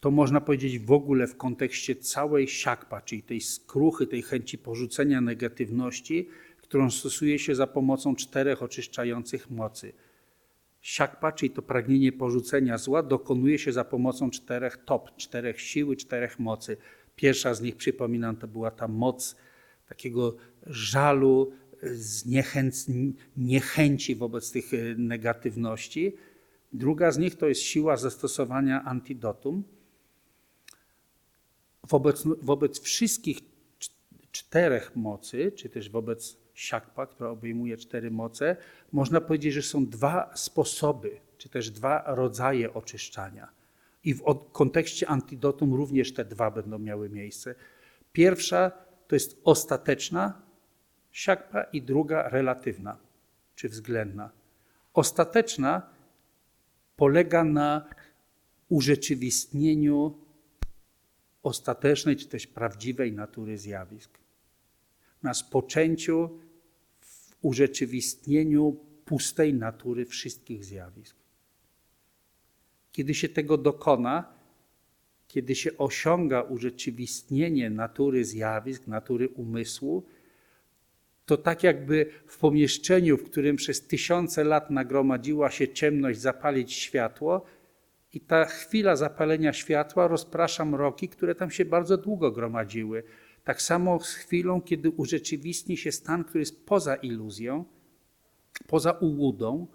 [0.00, 5.20] to można powiedzieć w ogóle w kontekście całej siakpa, czyli tej skruchy, tej chęci porzucenia
[5.20, 6.28] negatywności,
[6.62, 9.92] którą stosuje się za pomocą czterech oczyszczających mocy.
[10.80, 16.38] Siakpa, czyli to pragnienie porzucenia zła, dokonuje się za pomocą czterech top, czterech siły, czterech
[16.38, 16.76] mocy.
[17.16, 19.36] Pierwsza z nich, przypominam, to była ta moc
[19.88, 21.52] takiego żalu,
[23.36, 26.16] niechęci wobec tych e, negatywności.
[26.72, 29.64] Druga z nich to jest siła zastosowania antidotum.
[31.88, 33.38] Wobec, wobec wszystkich
[34.32, 38.56] czterech mocy, czy też wobec siakpa, która obejmuje cztery moce,
[38.92, 43.48] można powiedzieć, że są dwa sposoby, czy też dwa rodzaje oczyszczania.
[44.04, 47.54] I w kontekście antidotum również te dwa będą miały miejsce.
[48.12, 48.72] Pierwsza
[49.08, 50.42] to jest ostateczna
[51.10, 52.96] siakpa i druga relatywna,
[53.54, 54.30] czy względna.
[54.94, 55.82] Ostateczna
[57.00, 57.88] polega na
[58.68, 60.18] urzeczywistnieniu
[61.42, 64.18] ostatecznej, czy też prawdziwej natury zjawisk.
[65.22, 66.38] Na spoczęciu
[67.00, 71.16] w urzeczywistnieniu pustej natury wszystkich zjawisk.
[72.92, 74.32] Kiedy się tego dokona,
[75.28, 80.06] kiedy się osiąga urzeczywistnienie natury zjawisk, natury umysłu,
[81.30, 87.44] to tak jakby w pomieszczeniu, w którym przez tysiące lat nagromadziła się ciemność, zapalić światło,
[88.12, 93.02] i ta chwila zapalenia światła rozprasza mroki, które tam się bardzo długo gromadziły.
[93.44, 97.64] Tak samo z chwilą, kiedy urzeczywistni się stan, który jest poza iluzją,
[98.66, 99.66] poza ułudą,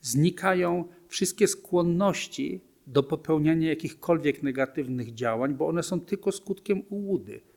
[0.00, 7.51] znikają wszystkie skłonności do popełniania jakichkolwiek negatywnych działań, bo one są tylko skutkiem ułudy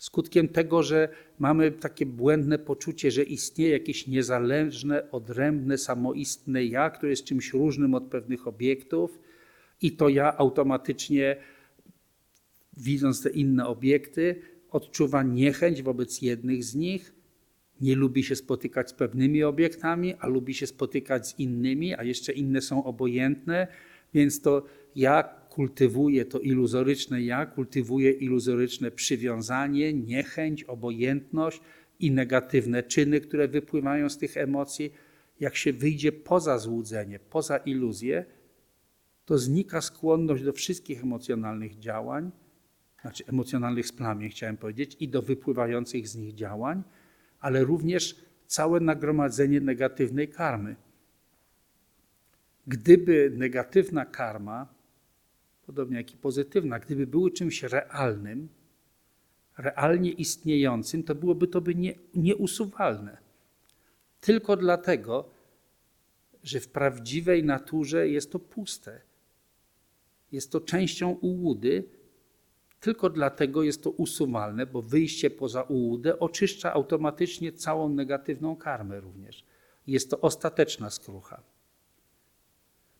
[0.00, 1.08] skutkiem tego, że
[1.38, 7.94] mamy takie błędne poczucie, że istnieje jakieś niezależne, odrębne, samoistne ja, które jest czymś różnym
[7.94, 9.18] od pewnych obiektów,
[9.82, 11.36] i to ja automatycznie,
[12.76, 17.14] widząc te inne obiekty, odczuwa niechęć wobec jednych z nich,
[17.80, 22.32] nie lubi się spotykać z pewnymi obiektami, a lubi się spotykać z innymi, a jeszcze
[22.32, 23.66] inne są obojętne,
[24.14, 24.64] więc to
[24.96, 31.60] ja kultywuje to iluzoryczne ja, kultywuje iluzoryczne przywiązanie, niechęć, obojętność
[32.00, 34.92] i negatywne czyny, które wypływają z tych emocji.
[35.40, 38.24] Jak się wyjdzie poza złudzenie, poza iluzję,
[39.24, 42.30] to znika skłonność do wszystkich emocjonalnych działań,
[43.00, 46.82] znaczy emocjonalnych splamień, chciałem powiedzieć, i do wypływających z nich działań,
[47.40, 50.76] ale również całe nagromadzenie negatywnej karmy.
[52.66, 54.79] Gdyby negatywna karma
[55.70, 58.48] podobnie jak i pozytywna, gdyby były czymś realnym,
[59.58, 63.16] realnie istniejącym, to byłoby to by nie, nieusuwalne.
[64.20, 65.30] Tylko dlatego,
[66.42, 69.00] że w prawdziwej naturze jest to puste.
[70.32, 71.84] Jest to częścią ułudy,
[72.80, 79.44] tylko dlatego jest to usuwalne, bo wyjście poza ułudę oczyszcza automatycznie całą negatywną karmę również.
[79.86, 81.42] Jest to ostateczna skrucha.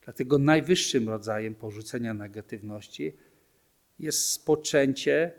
[0.04, 3.12] Dlatego najwyższym rodzajem porzucenia negatywności
[3.98, 5.32] jest spoczęcie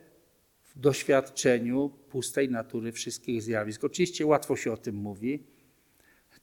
[0.63, 3.83] w doświadczeniu pustej natury wszystkich zjawisk.
[3.83, 5.43] Oczywiście łatwo się o tym mówi,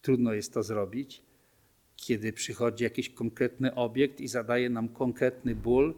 [0.02, 1.22] trudno jest to zrobić,
[1.96, 5.94] kiedy przychodzi jakiś konkretny obiekt i zadaje nam konkretny ból.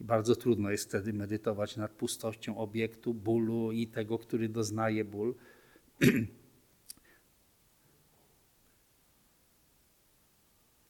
[0.00, 5.34] Bardzo trudno jest wtedy medytować nad pustością obiektu, bólu i tego, który doznaje ból.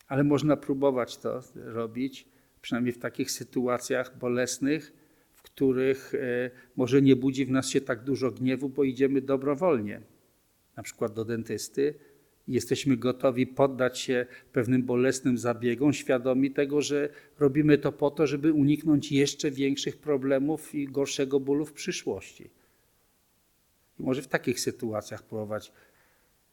[0.08, 2.26] ale można próbować to robić,
[2.60, 4.92] przynajmniej w takich sytuacjach bolesnych,
[5.34, 10.00] w których e, może nie budzi w nas się tak dużo gniewu, bo idziemy dobrowolnie,
[10.76, 11.94] na przykład do dentysty.
[12.48, 18.26] I jesteśmy gotowi poddać się pewnym bolesnym zabiegom, świadomi tego, że robimy to po to,
[18.26, 22.50] żeby uniknąć jeszcze większych problemów i gorszego bólu w przyszłości.
[24.00, 25.72] I może w takich sytuacjach próbować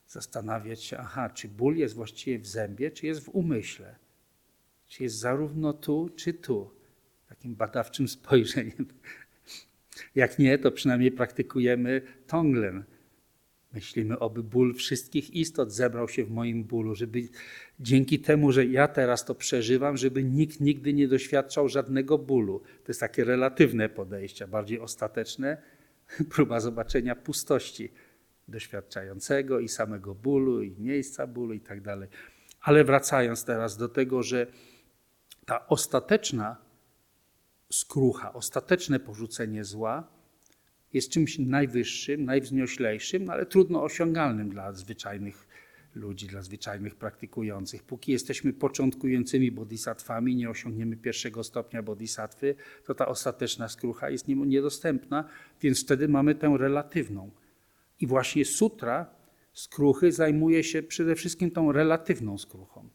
[0.07, 3.95] zastanawiać się, aha, czy ból jest właściwie w zębie, czy jest w umyśle?
[4.87, 6.71] Czy jest zarówno tu, czy tu?
[7.29, 8.85] Takim badawczym spojrzeniem.
[10.15, 12.83] Jak nie, to przynajmniej praktykujemy tonglen.
[13.73, 17.27] Myślimy, oby ból wszystkich istot zebrał się w moim bólu, żeby
[17.79, 22.59] dzięki temu, że ja teraz to przeżywam, żeby nikt nigdy nie doświadczał żadnego bólu.
[22.59, 25.57] To jest takie relatywne podejście, bardziej ostateczne,
[26.33, 27.91] próba zobaczenia pustości
[28.47, 32.09] doświadczającego i samego bólu, i miejsca bólu, i tak dalej.
[32.61, 34.47] Ale wracając teraz do tego, że
[35.45, 36.57] ta ostateczna
[37.71, 40.07] skrucha, ostateczne porzucenie zła
[40.93, 45.47] jest czymś najwyższym, najwznioślejszym, no ale trudno osiągalnym dla zwyczajnych
[45.95, 47.83] ludzi, dla zwyczajnych praktykujących.
[47.83, 52.55] Póki jesteśmy początkującymi bodhisatwami, nie osiągniemy pierwszego stopnia bodhisattwy,
[52.85, 55.29] to ta ostateczna skrucha jest niedostępna,
[55.61, 57.31] więc wtedy mamy tę relatywną.
[58.01, 59.15] I właśnie sutra
[59.53, 62.89] skruchy zajmuje się przede wszystkim tą relatywną skruchą,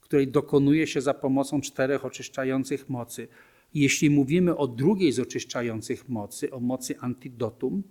[0.00, 3.28] której dokonuje się za pomocą czterech oczyszczających mocy.
[3.74, 7.82] Jeśli mówimy o drugiej z oczyszczających mocy, o mocy antidotum,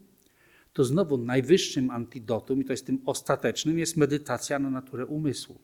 [0.74, 5.60] to znowu najwyższym antidotum, i to jest tym ostatecznym, jest medytacja na naturę umysłu.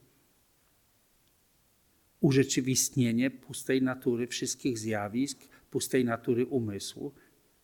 [2.19, 7.11] Urzeczywistnienie pustej natury wszystkich zjawisk, pustej natury umysłu.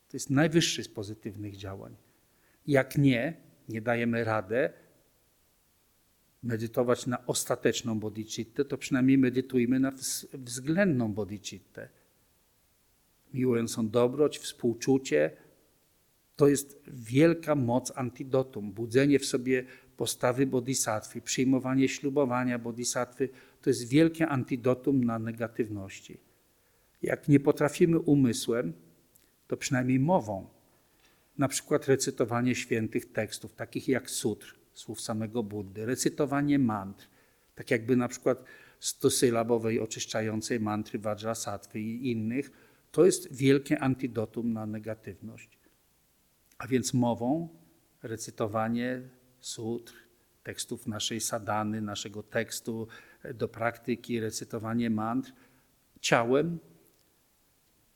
[0.09, 1.95] To jest najwyższy z pozytywnych działań.
[2.69, 3.33] Jak nie,
[3.69, 4.73] nie dajemy radę
[6.43, 9.91] medytować na ostateczną bodhicittę, to przynajmniej medytujmy na
[10.33, 11.89] względną bodhicittę.
[13.33, 15.31] Miłującą dobroć, współczucie,
[16.35, 18.71] to jest wielka moc antidotum.
[18.71, 19.65] Budzenie w sobie
[19.97, 23.29] postawy bodhisattwy, przyjmowanie ślubowania bodhisattwy
[23.61, 26.17] to jest wielkie antidotum na negatywności.
[27.01, 28.73] Jak nie potrafimy umysłem,
[29.47, 30.58] to przynajmniej mową.
[31.39, 37.07] Na przykład recytowanie świętych tekstów, takich jak sutr, słów samego Buddy, recytowanie mantr,
[37.55, 38.43] tak jakby na przykład
[38.79, 42.51] stosylabowej oczyszczającej mantry Vajrasattwy i innych,
[42.91, 45.59] to jest wielkie antidotum na negatywność.
[46.57, 47.49] A więc mową,
[48.03, 49.01] recytowanie
[49.39, 49.93] sutr,
[50.43, 52.87] tekstów naszej sadany, naszego tekstu
[53.33, 55.33] do praktyki, recytowanie mantr,
[56.01, 56.59] ciałem,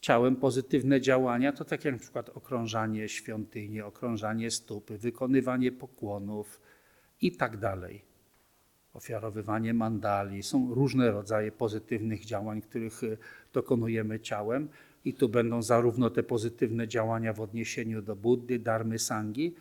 [0.03, 6.61] ciałem pozytywne działania, to tak jak na przykład okrążanie świątyni, okrążanie stopy, wykonywanie pokłonów
[7.21, 8.01] i tak dalej.
[8.93, 10.43] Ofiarowywanie mandali.
[10.43, 13.01] Są różne rodzaje pozytywnych działań, których
[13.53, 14.69] dokonujemy ciałem,
[15.05, 19.55] i tu będą zarówno te pozytywne działania w odniesieniu do Buddy, Darmy, Sangi,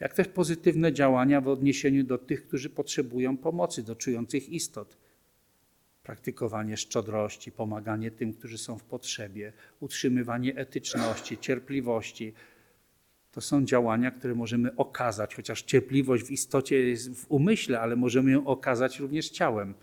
[0.00, 4.96] jak też pozytywne działania w odniesieniu do tych, którzy potrzebują pomocy, do czujących istot.
[6.02, 12.32] Praktykowanie szczodrości, pomaganie tym, którzy są w potrzebie, utrzymywanie etyczności, cierpliwości.
[13.32, 18.30] To są działania, które możemy okazać, chociaż cierpliwość w istocie jest w umyśle, ale możemy
[18.30, 19.74] ją okazać również ciałem.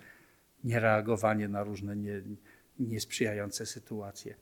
[0.64, 2.22] Niereagowanie na różne nie,
[2.80, 4.36] niesprzyjające sytuacje.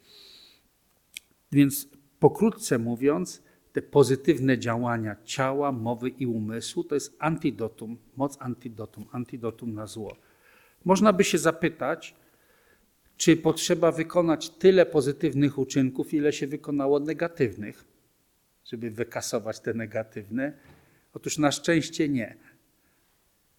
[1.51, 1.87] Więc
[2.19, 9.73] pokrótce mówiąc, te pozytywne działania ciała, mowy i umysłu to jest antidotum, moc antidotum, antidotum
[9.73, 10.17] na zło.
[10.85, 12.15] Można by się zapytać,
[13.17, 17.85] czy potrzeba wykonać tyle pozytywnych uczynków, ile się wykonało negatywnych,
[18.65, 20.53] żeby wykasować te negatywne?
[21.13, 22.35] Otóż na szczęście nie.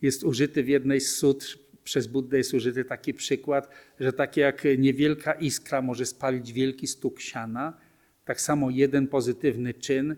[0.03, 3.69] Jest użyty w jednej z sutr, przez Buddę jest użyty taki przykład,
[4.01, 7.79] że tak jak niewielka iskra może spalić wielki stuk siana,
[8.25, 10.17] tak samo jeden pozytywny czyn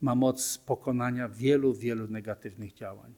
[0.00, 3.14] ma moc pokonania wielu, wielu negatywnych działań.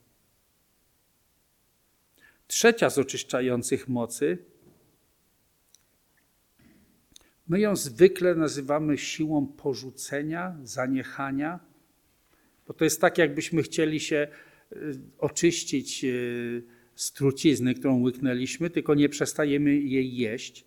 [2.51, 4.39] Trzecia z oczyszczających mocy,
[7.49, 11.61] my ją zwykle nazywamy siłą porzucenia, zaniechania,
[12.67, 14.29] bo to jest tak, jakbyśmy chcieli się
[14.73, 16.63] y, oczyścić y,
[16.95, 20.65] z trucizny, którą łyknęliśmy, tylko nie przestajemy jej jeść.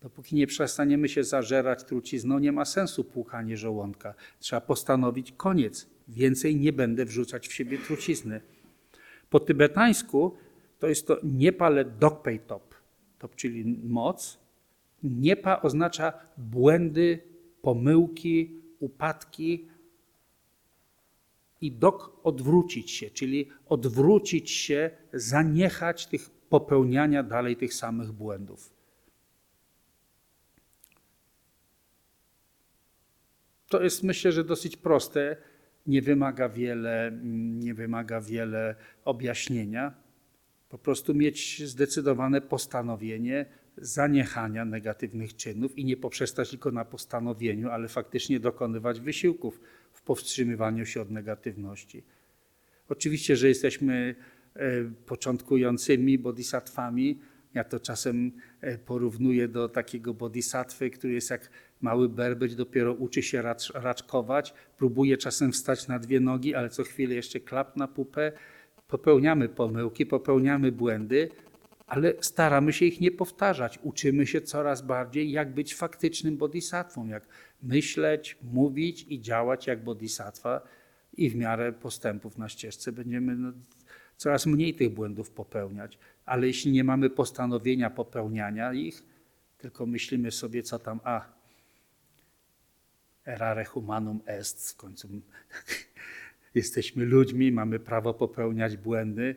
[0.00, 4.14] Dopóki nie przestaniemy się zażerać trucizną, nie ma sensu płukanie żołądka.
[4.40, 5.86] Trzeba postanowić koniec.
[6.08, 8.40] Więcej nie będę wrzucać w siebie trucizny.
[9.30, 10.36] Po tybetańsku
[10.82, 12.74] to jest to niepale dokpej top,
[13.18, 14.38] top, czyli moc.
[15.02, 17.20] Niepa oznacza błędy,
[17.62, 19.68] pomyłki, upadki.
[21.60, 28.72] I dok odwrócić się, czyli odwrócić się, zaniechać tych popełniania dalej tych samych błędów.
[33.68, 35.36] To jest myślę, że dosyć proste,
[35.86, 37.12] nie wymaga wiele,
[37.64, 40.01] nie wymaga wiele objaśnienia.
[40.72, 43.46] Po prostu mieć zdecydowane postanowienie
[43.76, 49.60] zaniechania negatywnych czynów i nie poprzestać tylko na postanowieniu, ale faktycznie dokonywać wysiłków
[49.92, 52.02] w powstrzymywaniu się od negatywności.
[52.88, 54.14] Oczywiście, że jesteśmy
[54.54, 57.18] e, początkującymi bodhisatwami.
[57.54, 61.50] Ja to czasem e, porównuję do takiego bodhisattwy, który jest jak
[61.80, 66.82] Mały berbeć dopiero uczy się racz, raczkować, próbuje czasem wstać na dwie nogi, ale co
[66.84, 68.32] chwilę jeszcze klap na pupę.
[68.92, 71.28] Popełniamy pomyłki, popełniamy błędy,
[71.86, 73.78] ale staramy się ich nie powtarzać.
[73.82, 77.26] Uczymy się coraz bardziej, jak być faktycznym bodhisatwą, jak
[77.62, 80.60] myśleć, mówić i działać jak bodhisattva
[81.16, 83.52] i w miarę postępów na ścieżce będziemy no,
[84.16, 85.98] coraz mniej tych błędów popełniać.
[86.24, 89.02] Ale jeśli nie mamy postanowienia popełniania ich,
[89.58, 91.24] tylko myślimy sobie, co tam, a
[93.26, 95.08] errare humanum est, w końcu
[96.54, 99.34] jesteśmy ludźmi, mamy prawo popełniać błędy,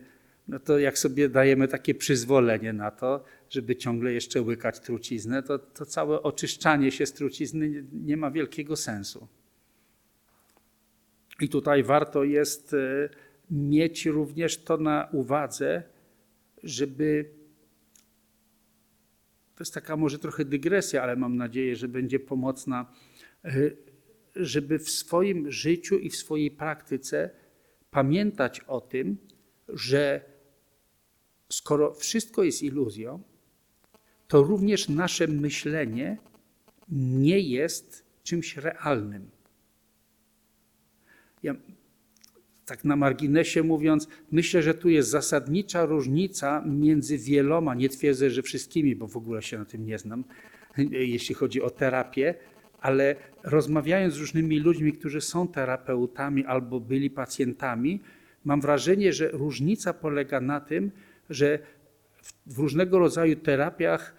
[0.48, 5.58] no to jak sobie dajemy takie przyzwolenie na to, żeby ciągle jeszcze łykać truciznę, to,
[5.58, 9.28] to całe oczyszczanie się z trucizny nie, nie ma wielkiego sensu.
[11.40, 13.08] I tutaj warto jest e,
[13.50, 15.82] mieć również to na uwadze,
[16.62, 17.30] żeby.
[19.54, 22.92] To jest taka może trochę dygresja, ale mam nadzieję, że będzie pomocna,
[23.44, 23.50] e,
[24.36, 27.30] żeby w swoim życiu i w swojej praktyce
[27.90, 29.16] pamiętać o tym,
[29.68, 30.20] że
[31.48, 33.22] skoro wszystko jest iluzją,
[34.28, 36.18] to również nasze myślenie
[36.88, 39.30] nie jest czymś realnym.
[41.42, 41.54] Ja,
[42.66, 48.42] tak na marginesie mówiąc, myślę, że tu jest zasadnicza różnica między wieloma, nie twierdzę, że
[48.42, 50.24] wszystkimi, bo w ogóle się na tym nie znam,
[50.90, 52.34] jeśli chodzi o terapię,
[52.86, 58.00] ale rozmawiając z różnymi ludźmi, którzy są terapeutami albo byli pacjentami,
[58.44, 60.90] mam wrażenie, że różnica polega na tym,
[61.30, 61.58] że
[62.46, 64.14] w różnego rodzaju terapiach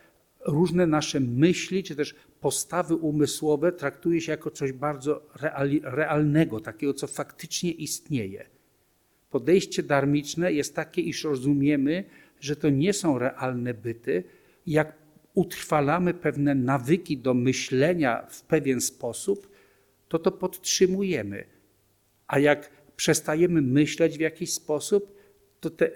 [0.45, 5.21] różne nasze myśli czy też postawy umysłowe traktuje się jako coś bardzo
[5.83, 8.45] realnego, takiego, co faktycznie istnieje.
[9.29, 12.03] Podejście darmiczne jest takie, iż rozumiemy,
[12.39, 14.23] że to nie są realne byty.
[14.65, 15.06] Jak
[15.37, 19.49] utrwalamy pewne nawyki do myślenia w pewien sposób,
[20.07, 21.43] to to podtrzymujemy.
[22.27, 25.17] A jak przestajemy myśleć w jakiś sposób,
[25.59, 25.91] to te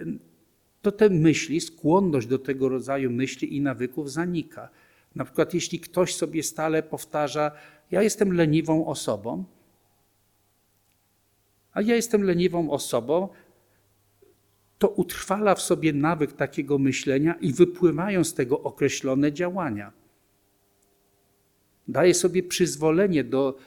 [0.82, 4.70] to te myśli, skłonność do tego rodzaju myśli i nawyków zanika.
[5.16, 7.52] Na przykład, jeśli ktoś sobie stale powtarza,
[7.92, 9.44] ja jestem leniwą osobą,
[11.74, 13.30] a ja jestem leniwą osobą,
[14.82, 19.92] to utrwala w sobie nawyk takiego myślenia i wypływają z tego określone działania.
[21.88, 23.58] Daje sobie przyzwolenie do,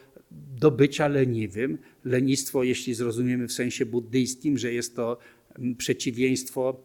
[0.61, 1.79] do bycia leniwym.
[2.05, 5.19] Lenistwo, jeśli zrozumiemy w sensie buddyjskim, że jest to
[5.59, 6.81] mm, przeciwieństwo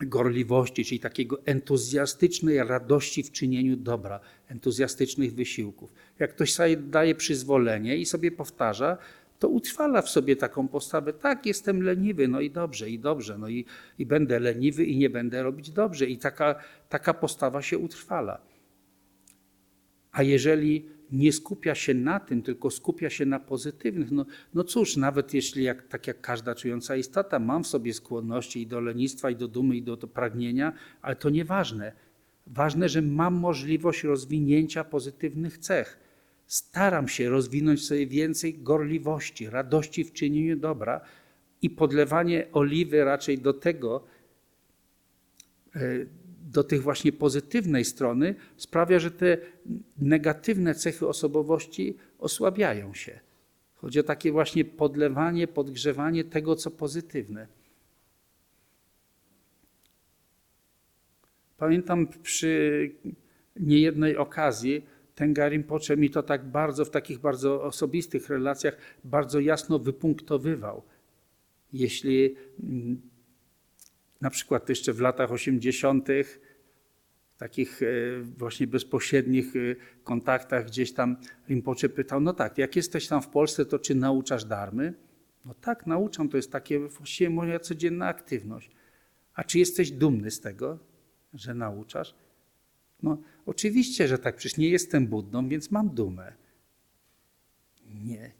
[0.00, 5.92] gorliwości, czyli takiego entuzjastycznej radości w czynieniu dobra, entuzjastycznych wysiłków.
[6.18, 8.98] Jak ktoś sobie daje przyzwolenie i sobie powtarza,
[9.42, 13.48] to utrwala w sobie taką postawę, tak, jestem leniwy, no i dobrze, i dobrze, no
[13.48, 13.64] i,
[13.98, 16.06] i będę leniwy i nie będę robić dobrze.
[16.06, 16.54] I taka,
[16.88, 18.40] taka postawa się utrwala.
[20.12, 24.10] A jeżeli nie skupia się na tym, tylko skupia się na pozytywnych.
[24.10, 28.62] No, no cóż, nawet jeśli, jak, tak jak każda czująca istota, mam w sobie skłonności
[28.62, 30.72] i do lenistwa, i do dumy, i do, do pragnienia,
[31.02, 31.92] ale to nieważne.
[32.46, 36.01] Ważne, że mam możliwość rozwinięcia pozytywnych cech.
[36.52, 41.00] Staram się rozwinąć sobie więcej gorliwości, radości w czynieniu dobra
[41.62, 44.04] i podlewanie oliwy raczej do tego,
[45.76, 45.80] e,
[46.42, 49.38] do tych właśnie pozytywnej strony sprawia, że te
[49.98, 53.20] negatywne cechy osobowości osłabiają się.
[53.74, 57.46] Chodzi o takie właśnie podlewanie, podgrzewanie tego, co pozytywne.
[61.56, 62.90] Pamiętam przy
[63.56, 69.78] niejednej okazji Tenga Rinpoche mi to tak bardzo, w takich bardzo osobistych relacjach, bardzo jasno
[69.78, 70.82] wypunktowywał.
[71.72, 73.00] Jeśli mm,
[74.20, 76.08] na przykład jeszcze w latach 80.,
[77.38, 77.86] takich e,
[78.22, 79.60] właśnie bezpośrednich e,
[80.04, 81.16] kontaktach gdzieś tam
[81.48, 84.94] Rinpoche pytał, no tak, jak jesteś tam w Polsce, to czy nauczasz darmy?
[85.44, 88.70] No tak, nauczam, to jest takie właściwie moja codzienna aktywność.
[89.34, 90.78] A czy jesteś dumny z tego,
[91.34, 92.14] że nauczasz?
[93.02, 96.32] No oczywiście, że tak, przecież nie jestem Buddą, więc mam dumę.
[98.04, 98.32] Nie,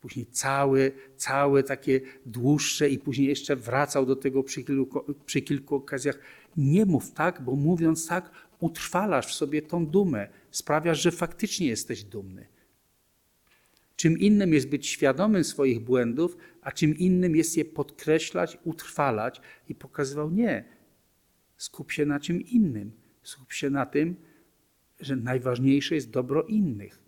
[0.00, 5.74] później całe, całe takie dłuższe i później jeszcze wracał do tego przy kilku, przy kilku
[5.74, 6.18] okazjach.
[6.56, 8.30] Nie mów tak, bo mówiąc tak,
[8.60, 12.46] utrwalasz w sobie tą dumę, sprawiasz, że faktycznie jesteś dumny.
[13.96, 19.74] Czym innym jest być świadomym swoich błędów, a czym innym jest je podkreślać, utrwalać i
[19.74, 20.64] pokazywał nie.
[21.56, 22.92] Skup się na czym innym.
[23.26, 24.16] Skup się na tym,
[25.00, 26.98] że najważniejsze jest dobro innych.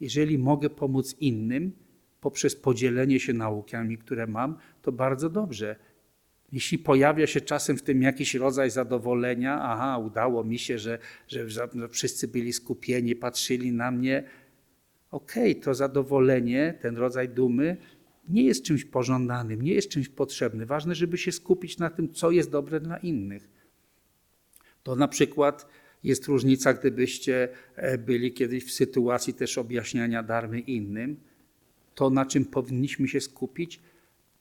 [0.00, 1.72] Jeżeli mogę pomóc innym,
[2.20, 5.76] poprzez podzielenie się naukami, które mam, to bardzo dobrze.
[6.52, 10.98] Jeśli pojawia się czasem w tym jakiś rodzaj zadowolenia, aha, udało mi się, że,
[11.28, 11.46] że,
[11.88, 14.24] wszyscy byli skupieni, patrzyli na mnie,
[15.10, 17.76] okej, okay, to zadowolenie, ten rodzaj dumy
[18.28, 20.66] nie jest czymś pożądanym, nie jest czymś potrzebnym.
[20.66, 23.53] Ważne, żeby się skupić na tym, co jest dobre dla innych.
[24.84, 25.66] To na przykład
[26.04, 31.16] jest różnica, gdybyście e, byli kiedyś w sytuacji też objaśniania darmy innym
[31.94, 33.80] to, na czym powinniśmy się skupić,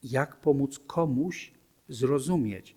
[0.04, 1.52] jak pomóc komuś
[1.90, 2.76] zrozumieć.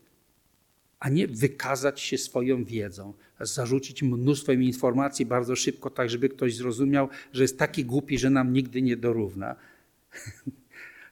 [1.01, 7.09] a nie wykazać się swoją wiedzą, zarzucić mnóstwem informacji bardzo szybko, tak żeby ktoś zrozumiał,
[7.33, 9.57] że jest taki głupi, że nam nigdy nie dorówna.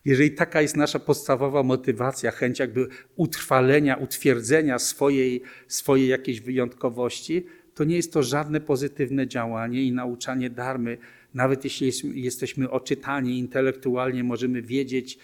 [0.04, 7.84] Jeżeli taka jest nasza podstawowa motywacja, chęć jakby utrwalenia, utwierdzenia swojej, swojej jakiejś wyjątkowości, to
[7.84, 10.98] nie jest to żadne pozytywne działanie i nauczanie darmy.
[11.34, 11.90] Nawet jeśli
[12.22, 15.18] jesteśmy oczytani intelektualnie, możemy wiedzieć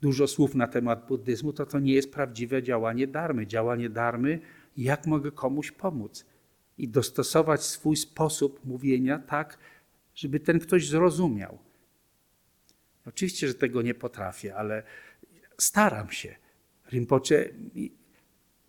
[0.00, 3.46] dużo słów na temat buddyzmu, to to nie jest prawdziwe działanie darmy.
[3.46, 4.40] Działanie darmy,
[4.76, 6.26] jak mogę komuś pomóc
[6.78, 9.58] i dostosować swój sposób mówienia tak,
[10.14, 11.65] żeby ten ktoś zrozumiał.
[13.06, 14.82] Oczywiście, że tego nie potrafię, ale
[15.58, 16.36] staram się.
[16.92, 17.48] Rinpoche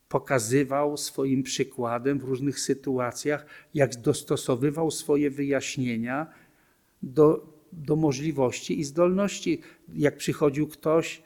[0.10, 6.28] pokazywał swoim przykładem w różnych sytuacjach, jak dostosowywał swoje wyjaśnienia
[7.04, 9.62] do, do możliwości i zdolności.
[9.94, 11.24] Jak przychodził ktoś,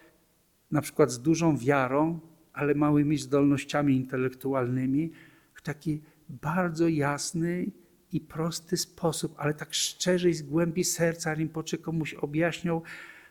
[0.72, 2.20] na przykład z dużą wiarą,
[2.54, 5.12] ale małymi zdolnościami intelektualnymi,
[5.54, 7.72] w taki bardzo jasny
[8.12, 12.84] i prosty sposób, ale tak szczerze i z głębi serca Rinpoche komuś objaśniał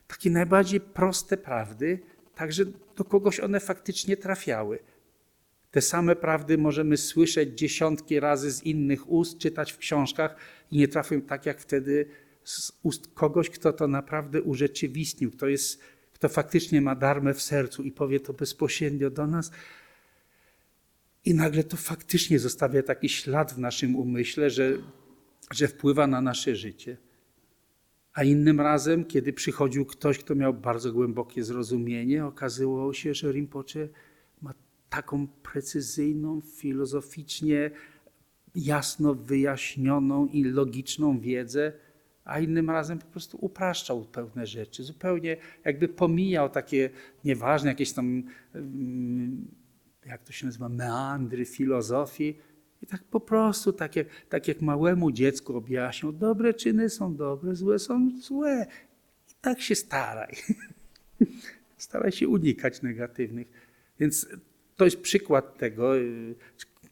[0.07, 2.01] takie najbardziej proste prawdy,
[2.35, 2.65] tak że
[2.97, 4.79] do kogoś one faktycznie trafiały.
[5.71, 10.37] Te same prawdy możemy słyszeć dziesiątki razy z innych ust, czytać w książkach
[10.71, 12.07] i nie trafią tak jak wtedy
[12.45, 15.81] z ust kogoś, kto to naprawdę urzeczywistnił, kto, jest,
[16.13, 19.51] kto faktycznie ma darmę w sercu i powie to bezpośrednio do nas.
[21.25, 24.73] I nagle to faktycznie zostawia taki ślad w naszym umyśle, że,
[25.51, 26.97] że wpływa na nasze życie.
[28.13, 33.89] A innym razem, kiedy przychodził ktoś, kto miał bardzo głębokie zrozumienie, okazywało się, że Rinpoche
[34.43, 34.55] ma
[34.91, 37.71] taką precyzyjną, filozoficznie
[38.55, 41.73] jasno wyjaśnioną i logiczną wiedzę,
[42.25, 44.83] a innym razem po prostu upraszczał pewne rzeczy.
[44.83, 46.91] Zupełnie jakby pomijał takie
[47.25, 48.23] nieważne jakieś tam,
[48.55, 49.49] mm,
[50.11, 52.39] jak to się nazywa, meandry filozofii.
[52.83, 57.55] I tak po prostu, tak jak, tak jak małemu dziecku objaśniał, dobre czyny są dobre,
[57.55, 58.67] złe są złe.
[59.31, 60.37] I tak się staraj.
[61.77, 63.49] staraj się unikać negatywnych.
[64.01, 64.27] Więc
[64.77, 66.35] to jest przykład tego, y,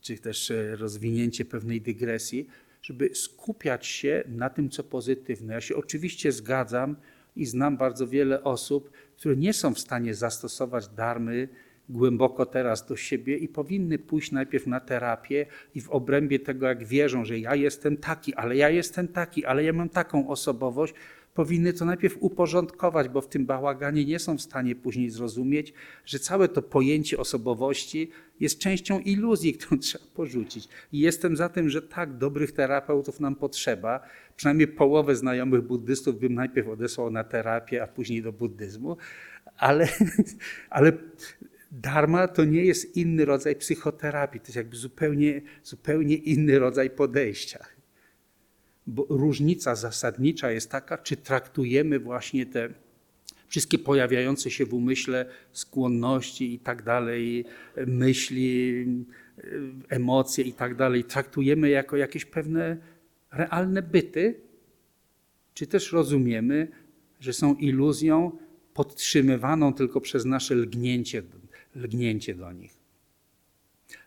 [0.00, 2.48] czy też y, rozwinięcie pewnej dygresji,
[2.82, 5.54] żeby skupiać się na tym, co pozytywne.
[5.54, 6.96] Ja się oczywiście zgadzam
[7.36, 11.48] i znam bardzo wiele osób, które nie są w stanie zastosować darmy
[11.88, 16.84] głęboko teraz do siebie i powinny pójść najpierw na terapię i w obrębie tego, jak
[16.84, 20.94] wierzą, że ja jestem taki, ale ja jestem taki, ale ja mam taką osobowość,
[21.38, 25.72] powinny to najpierw uporządkować, bo w tym bałaganie nie są w stanie później zrozumieć,
[26.04, 28.10] że całe to pojęcie osobowości
[28.40, 30.68] jest częścią iluzji, którą trzeba porzucić.
[30.92, 34.00] I jestem za tym, że tak, dobrych terapeutów nam potrzeba.
[34.36, 38.96] Przynajmniej połowę znajomych buddystów bym najpierw odesłał na terapię, a później do buddyzmu.
[39.56, 39.88] Ale,
[40.70, 40.92] ale
[41.72, 47.64] Dharma to nie jest inny rodzaj psychoterapii, to jest jakby zupełnie, zupełnie inny rodzaj podejścia.
[48.86, 52.68] Bo różnica zasadnicza jest taka, czy traktujemy właśnie te
[53.48, 57.44] wszystkie pojawiające się w umyśle skłonności i tak dalej,
[57.86, 58.86] myśli,
[59.88, 62.76] emocje i tak dalej, traktujemy jako jakieś pewne
[63.32, 64.40] realne byty,
[65.54, 66.68] czy też rozumiemy,
[67.20, 68.38] że są iluzją
[68.74, 71.22] podtrzymywaną tylko przez nasze lgnięcie
[71.78, 72.74] lgnięcie do nich.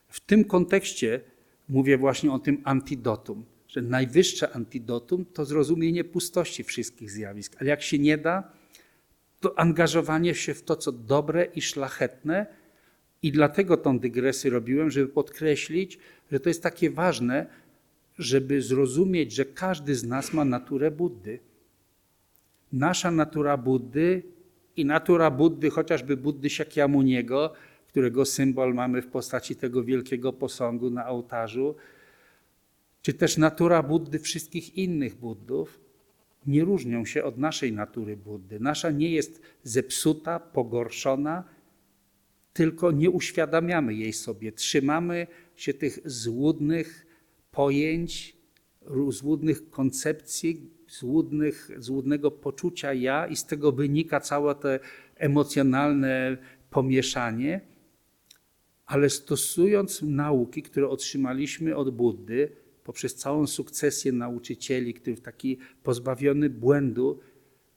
[0.08, 1.22] W tym kontekście
[1.70, 7.82] mówię właśnie o tym antidotum, że najwyższe antidotum to zrozumienie pustości wszystkich zjawisk, ale jak
[7.82, 8.52] się nie da,
[9.40, 12.46] to angażowanie się w to, co dobre i szlachetne.
[13.24, 16.00] I dlatego tą dygresję robiłem, żeby podkreślić,
[16.32, 17.48] że to jest takie ważne,
[18.20, 21.40] żeby zrozumieć, że każdy z nas ma naturę Buddy.
[22.74, 24.24] Nasza natura Buddy
[24.76, 27.54] i natura Buddy, chociażby Buddy Shakyamuniego,
[27.88, 31.76] którego symbol mamy w postaci tego wielkiego posągu na ołtarzu,
[33.02, 35.80] czy też natura Buddy wszystkich innych Buddów,
[36.46, 38.60] nie różnią się od naszej natury Buddy.
[38.60, 41.44] Nasza nie jest zepsuta, pogorszona,
[42.54, 44.52] tylko nie uświadamiamy jej sobie.
[44.52, 47.06] Trzymamy się tych złudnych
[47.52, 48.38] pojęć,
[49.10, 54.70] złudnych koncepcji, złudnych, złudnego poczucia ja i z tego wynika całe to
[55.16, 56.38] emocjonalne
[56.70, 57.62] pomieszanie,
[58.86, 62.50] ale stosując nauki, które otrzymaliśmy od Buddy,
[62.84, 67.20] poprzez całą sukcesję nauczycieli, którzy w taki pozbawiony błędu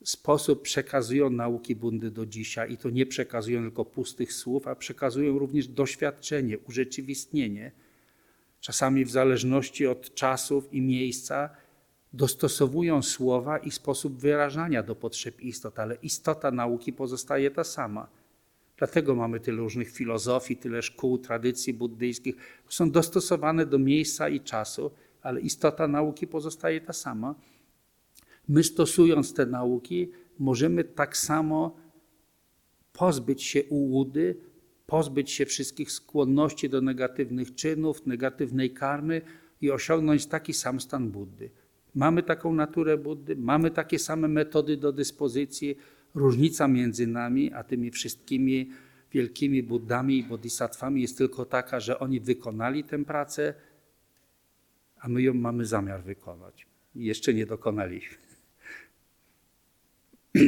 [0.05, 5.39] sposób przekazują nauki Buddy do dzisiaj i to nie przekazują tylko pustych słów, a przekazują
[5.39, 7.73] również doświadczenie, urzeczywistnienie.
[8.61, 11.51] Czasami w zależności od czasów i miejsca
[12.15, 18.09] dostosowują słowa i sposób wyrażania do potrzeb istot, ale istota nauki pozostaje ta sama.
[18.77, 22.37] Dlatego mamy tyle różnych filozofii, tyle szkół, tradycji buddyjskich.
[22.69, 24.91] Są dostosowane do miejsca i czasu,
[25.23, 27.35] ale istota nauki pozostaje ta sama.
[28.49, 31.77] My stosując te nauki, możemy tak samo
[32.93, 34.37] pozbyć się ułudy,
[34.87, 39.23] pozbyć się wszystkich skłonności do negatywnych czynów, negatywnej karmy
[39.61, 41.64] i osiągnąć taki sam stan Buddy.
[41.95, 45.79] Mamy taką naturę Buddy, mamy takie same metody do dyspozycji.
[46.15, 48.71] Różnica między nami a tymi wszystkimi
[49.13, 53.55] wielkimi Buddami i Bodhisatwami jest tylko taka, że oni wykonali tę pracę,
[55.01, 56.67] a my ją mamy zamiar wykonać.
[56.95, 58.17] I jeszcze nie dokonaliśmy.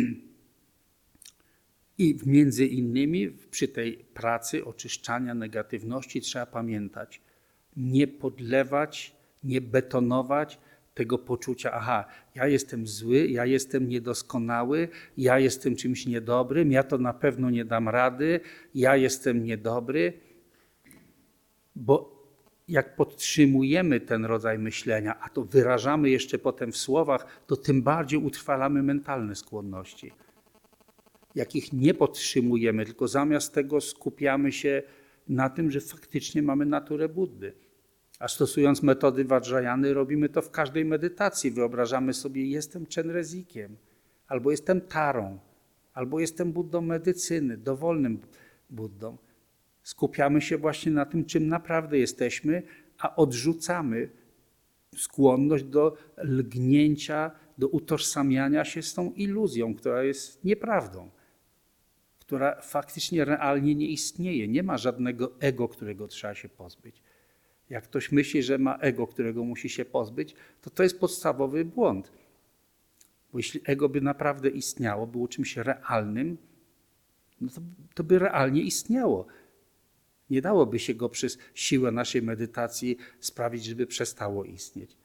[1.99, 7.21] I między innymi przy tej pracy oczyszczania negatywności trzeba pamiętać,
[7.77, 10.59] nie podlewać, nie betonować
[10.97, 16.99] tego poczucia, aha, ja jestem zły, ja jestem niedoskonały, ja jestem czymś niedobrym, ja to
[16.99, 18.41] na pewno nie dam rady,
[18.75, 20.13] ja jestem niedobry,
[21.75, 22.17] bo
[22.69, 28.19] jak podtrzymujemy ten rodzaj myślenia, a to wyrażamy jeszcze potem w słowach, to tym bardziej
[28.19, 30.13] utrwalamy mentalne skłonności.
[31.35, 34.83] Jak ich nie podtrzymujemy, tylko zamiast tego skupiamy się
[35.29, 37.66] na tym, że faktycznie mamy naturę Buddy.
[38.19, 41.51] A stosując metody Vajrayany, robimy to w każdej medytacji.
[41.51, 43.77] Wyobrażamy sobie, jestem Chenrezikiem,
[44.29, 45.39] albo jestem Tarą,
[45.95, 48.19] albo jestem Buddą medycyny, dowolnym
[48.71, 49.17] Buddą.
[49.83, 52.63] Skupiamy się właśnie na tym, czym naprawdę jesteśmy,
[52.99, 54.09] a odrzucamy
[54.97, 61.11] skłonność do lgnięcia, do utożsamiania się z tą iluzją, która jest nieprawdą,
[62.19, 64.49] która faktycznie realnie nie istnieje.
[64.49, 67.03] Nie ma żadnego ego, którego trzeba się pozbyć.
[67.71, 72.13] Jak ktoś myśli, że ma ego, którego musi się pozbyć, to to jest podstawowy błąd.
[73.33, 76.37] Bo jeśli ego by naprawdę istniało, było czymś realnym,
[77.41, 77.61] no to,
[77.95, 79.27] to by realnie istniało.
[80.31, 84.97] Nie dałoby się go przez siłę naszej medytacji sprawić, żeby przestało istnieć.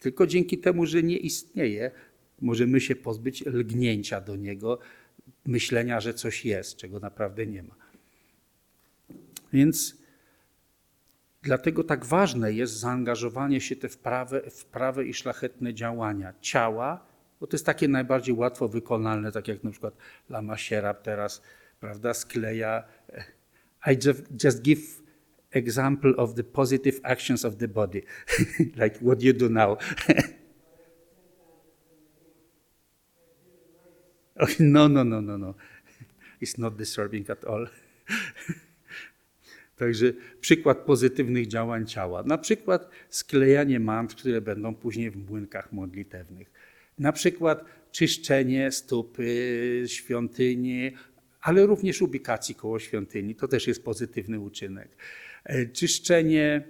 [0.00, 1.90] Tylko dzięki temu, że nie istnieje,
[2.40, 4.78] możemy się pozbyć lgnięcia do niego,
[5.46, 7.74] myślenia, że coś jest, czego naprawdę nie ma.
[9.52, 9.96] Więc
[11.46, 17.06] dlatego tak ważne jest zaangażowanie się te w prawe, w prawe i szlachetne działania ciała,
[17.40, 19.96] bo to jest takie najbardziej łatwo wykonalne, tak jak na przykład
[20.30, 21.42] Lama Sierab teraz
[21.80, 22.84] prawda, skleja
[23.86, 24.80] i just, just give
[25.50, 28.02] example of the positive actions of the body,
[28.82, 29.78] like what you do now.
[34.58, 35.54] no, no, no, no, no.
[36.42, 37.66] It's not disturbing at all.
[39.76, 42.22] Także przykład pozytywnych działań ciała.
[42.22, 46.50] Na przykład sklejanie mantr, które będą później w młynkach modlitewnych.
[46.98, 50.92] Na przykład czyszczenie stopy, świątyni,
[51.40, 53.34] ale również ubikacji koło świątyni.
[53.34, 54.96] To też jest pozytywny uczynek.
[55.44, 56.64] E, czyszczenie,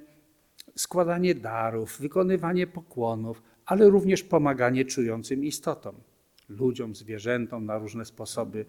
[0.76, 5.94] składanie darów, wykonywanie pokłonów, ale również pomaganie czującym istotom,
[6.48, 8.64] ludziom, zwierzętom na różne sposoby,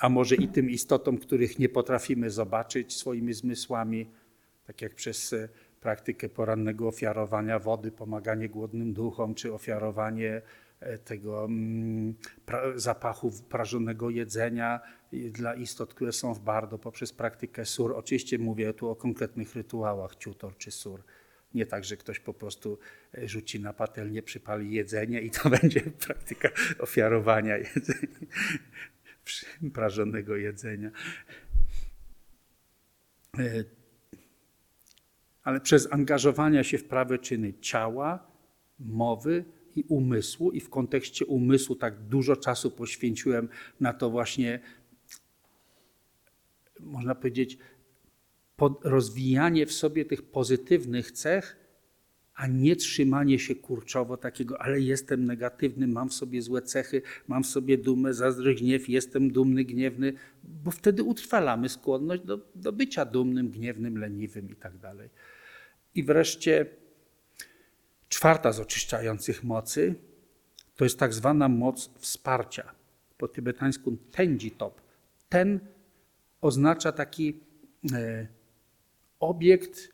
[0.00, 4.10] a może i tym istotom, których nie potrafimy zobaczyć swoimi zmysłami,
[4.66, 5.48] tak jak przez e,
[5.80, 10.42] praktykę porannego ofiarowania wody, pomaganie głodnym duchom, czy ofiarowanie
[10.84, 12.14] E, tego mm,
[12.74, 14.80] zapachu prażonego jedzenia
[15.12, 17.96] dla istot, które są w bardo poprzez praktykę sur.
[17.96, 21.02] Oczywiście mówię tu o konkretnych rytuałach ciutor czy sur.
[21.54, 22.78] Nie tak, że ktoś po prostu
[23.18, 28.18] e, rzuci na patelnię, przypali jedzenie i to będzie praktyka ofiarowania jedzenia,
[29.74, 30.90] prażonego jedzenia.
[33.38, 33.64] E,
[35.42, 38.26] ale przez angażowanie się w prawe czyny ciała,
[38.78, 39.44] mowy,
[39.76, 43.48] i umysłu, i w kontekście umysłu tak dużo czasu poświęciłem
[43.80, 44.60] na to właśnie,
[46.80, 47.58] można powiedzieć,
[48.82, 51.63] rozwijanie w sobie tych pozytywnych cech,
[52.34, 57.44] a nie trzymanie się kurczowo takiego, ale jestem negatywny, mam w sobie złe cechy, mam
[57.44, 60.12] w sobie dumę, zazdrość, gniew, jestem dumny, gniewny,
[60.44, 65.10] bo wtedy utrwalamy skłonność do, do bycia dumnym, gniewnym, leniwym i tak dalej.
[65.94, 66.66] I wreszcie
[68.14, 69.94] Czwarta z oczyszczających mocy
[70.76, 72.74] to jest tak zwana moc wsparcia.
[73.18, 74.80] Po tybetańsku tenji top.
[75.28, 75.60] Ten
[76.40, 77.40] oznacza taki
[77.92, 78.26] e,
[79.20, 79.93] obiekt,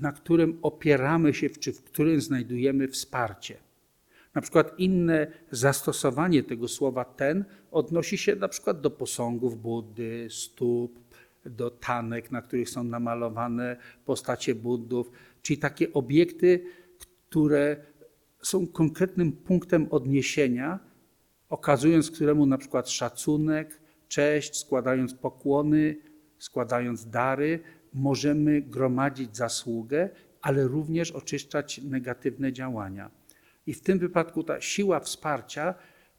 [0.00, 3.56] na którym opieramy się, czy w którym znajdujemy wsparcie.
[4.34, 11.06] Na przykład inne zastosowanie tego słowa ten odnosi się na przykład do posągów Buddy, stóp,
[11.44, 15.10] do tanek, na których są namalowane postacie Buddów,
[15.42, 16.64] czyli takie obiekty,
[16.98, 17.76] które
[18.42, 20.78] są konkretnym punktem odniesienia,
[21.48, 25.96] okazując któremu na przykład szacunek, cześć, składając pokłony,
[26.38, 27.60] składając dary,
[27.96, 30.08] możemy gromadzić zasługę,
[30.42, 33.10] ale również oczyszczać negatywne działania.
[33.66, 35.74] I w tym wypadku ta siła wsparcia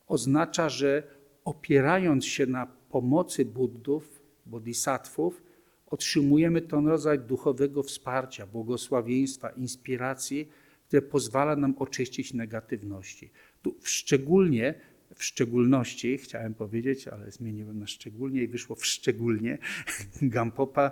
[0.07, 1.03] oznacza, że
[1.45, 5.43] opierając się na pomocy Buddów, bodhisattvów,
[5.86, 10.49] otrzymujemy ten rodzaj duchowego wsparcia, błogosławieństwa, inspiracji,
[10.88, 13.32] które pozwala nam oczyścić negatywności.
[13.61, 14.73] Tu szczególnie,
[15.15, 19.57] w szczególności, chciałem powiedzieć, ale zmieniłem na szczególnie i wyszło w szczególnie,
[20.21, 20.91] Gampopa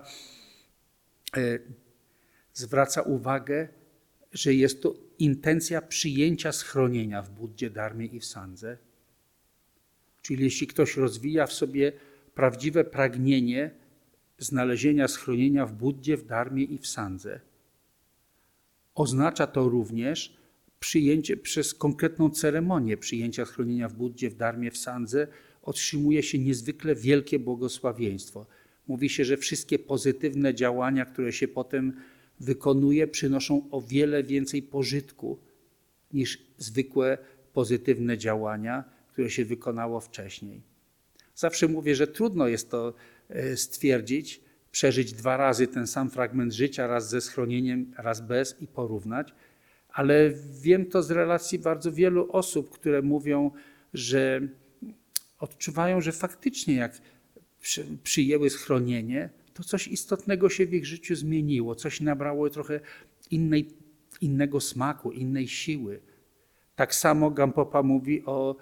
[2.54, 3.68] zwraca uwagę,
[4.32, 8.78] że jest to intencja przyjęcia schronienia w Buddzie, Darmie i w Sandze.
[10.22, 11.92] Czyli jeśli ktoś rozwija w sobie
[12.36, 13.72] prawdziwe pragnienie
[14.38, 17.40] znalezienia schronienia w Buddzie, w Darmie i w Sandze,
[18.96, 20.38] oznacza to również
[20.80, 25.28] przyjęcie przez konkretną ceremonię przyjęcia schronienia w Buddzie, w Darmie, w Sandze,
[25.62, 28.46] otrzymuje się niezwykle wielkie błogosławieństwo.
[28.88, 31.94] Mówi się, że wszystkie pozytywne działania, które się potem
[32.40, 35.40] wykonuje, przynoszą o wiele więcej pożytku
[36.14, 37.18] niż zwykłe
[37.54, 40.62] pozytywne działania, które się wykonało wcześniej.
[41.36, 42.94] Zawsze mówię, że trudno jest to
[43.30, 48.68] e, stwierdzić, przeżyć dwa razy ten sam fragment życia, raz ze schronieniem, raz bez i
[48.68, 49.34] porównać,
[49.90, 50.32] ale
[50.62, 53.52] wiem to z relacji bardzo wielu osób, które mówią,
[53.94, 54.42] że
[55.40, 57.02] odczuwają, że faktycznie jak
[58.04, 62.80] przyjęły schronienie, to coś istotnego się w ich życiu zmieniło, coś nabrało trochę
[63.32, 63.70] innej,
[64.22, 66.02] innego smaku, innej siły.
[66.76, 68.56] Tak samo Gampopa mówi o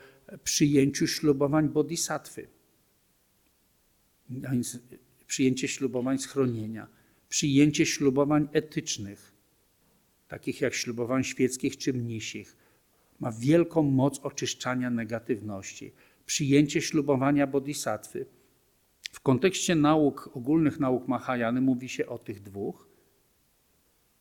[0.43, 2.47] przyjęciu ślubowań bodhisattwy.
[5.27, 6.87] Przyjęcie ślubowań schronienia,
[7.29, 9.33] przyjęcie ślubowań etycznych,
[10.27, 12.57] takich jak ślubowań świeckich czy mnisich,
[13.19, 15.93] ma wielką moc oczyszczania negatywności.
[16.25, 18.25] Przyjęcie ślubowania bodhisattwy
[19.13, 22.87] w kontekście nauk, ogólnych nauk Mahajany mówi się o tych dwóch,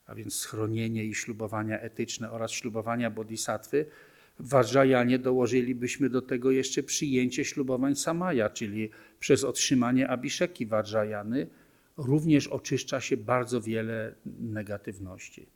[0.06, 3.86] a więc schronienie i ślubowania etyczne oraz ślubowania bodhisattwy.
[4.38, 8.90] W Vajrayanie dołożylibyśmy do tego jeszcze przyjęcie ślubowań Samaya, czyli
[9.20, 11.46] przez otrzymanie Abhiszeki Vajrayany
[11.96, 15.46] również oczyszcza się bardzo wiele negatywności.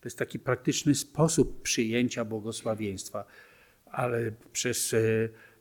[0.00, 3.24] To jest taki praktyczny sposób przyjęcia błogosławieństwa,
[3.86, 4.98] ale przez, e,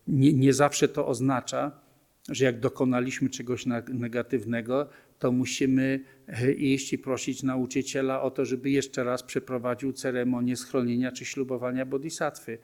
[0.08, 1.85] nie, nie zawsze to oznacza,
[2.30, 8.70] że jak dokonaliśmy czegoś negatywnego, to musimy e, iść i prosić nauczyciela o to, żeby
[8.70, 12.58] jeszcze raz przeprowadził ceremonię schronienia czy ślubowania bodhisattwy,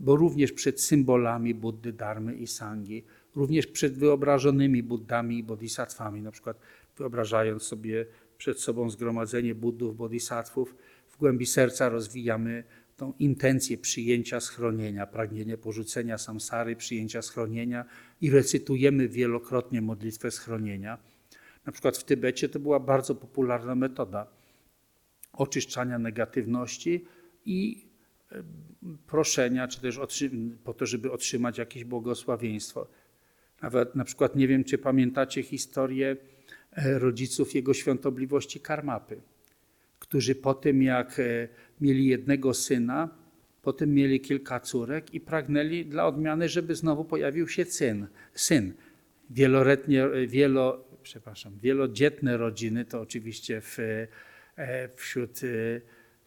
[0.00, 3.04] bo również przed symbolami Buddy, Dharmy i Sangi,
[3.34, 6.60] również przed wyobrażonymi Buddami i bodhisatwami, na przykład
[6.96, 8.06] wyobrażając sobie
[8.38, 10.74] przed sobą zgromadzenie Buddów, bodhisatwów,
[11.08, 12.64] w głębi serca rozwijamy
[12.98, 17.84] tą intencję przyjęcia schronienia, pragnienie porzucenia samsary, przyjęcia schronienia
[18.20, 20.98] i recytujemy wielokrotnie modlitwę schronienia.
[21.66, 24.26] Na przykład w Tybecie to była bardzo popularna metoda
[25.32, 27.04] oczyszczania negatywności
[27.46, 27.86] i
[28.32, 28.42] e,
[29.06, 30.00] proszenia, czy też
[30.64, 32.86] po to, żeby otrzymać jakieś błogosławieństwo.
[33.62, 36.16] Nawet na przykład nie wiem, czy pamiętacie historię
[36.72, 39.20] e, rodziców jego świątobliwości Karmapy
[39.98, 41.48] którzy po tym, jak e,
[41.80, 43.08] mieli jednego syna,
[43.62, 48.06] potem mieli kilka córek i pragnęli dla odmiany, żeby znowu pojawił się syn.
[48.34, 48.72] syn.
[49.30, 55.40] Wieloletnie, e, wielo, przepraszam, wielodzietne rodziny to oczywiście w, e, wśród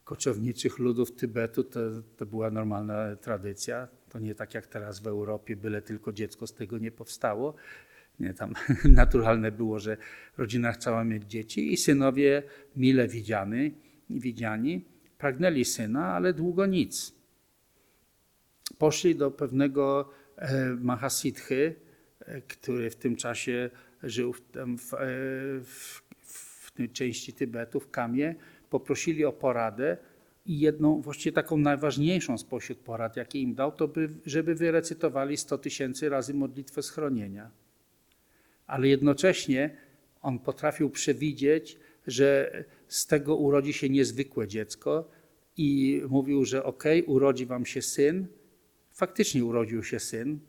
[0.03, 1.80] koczowniczych ludów Tybetu to,
[2.17, 3.88] to była normalna tradycja.
[4.09, 7.55] To nie tak jak teraz w Europie, byle tylko dziecko z tego nie powstało.
[8.22, 8.53] Nie, tam
[9.01, 9.97] naturalne było, że
[10.38, 12.43] rodzina chciała mieć dzieci i synowie
[12.76, 13.74] mile widziani,
[14.09, 14.86] widziani
[15.17, 17.15] pragnęli syna, ale długo nic.
[18.78, 21.76] Poszli do pewnego e, Mahasidhy,
[22.19, 23.69] e, który w tym czasie
[24.03, 24.41] żył w,
[24.78, 24.97] w, e,
[25.63, 28.36] w, w tej części Tybetu, w Kamie,
[28.69, 29.97] poprosili o poradę
[30.45, 35.57] i jedną, właściwie taką najważniejszą spośród porad, jakie im dał, to by, żeby wyrecytowali 100
[35.57, 37.61] tysięcy razy modlitwę schronienia
[38.72, 39.78] ale jednocześnie
[40.22, 42.51] on potrafił przewidzieć, że
[42.88, 45.09] z tego urodzi się niezwykłe dziecko
[45.57, 48.28] i mówił, że ok, urodzi wam się syn.
[48.93, 50.39] Faktycznie urodził się syn,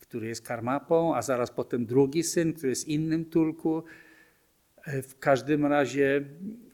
[0.00, 3.84] który jest karmapą, a zaraz potem drugi syn, który jest innym tulku.
[4.86, 6.24] W każdym razie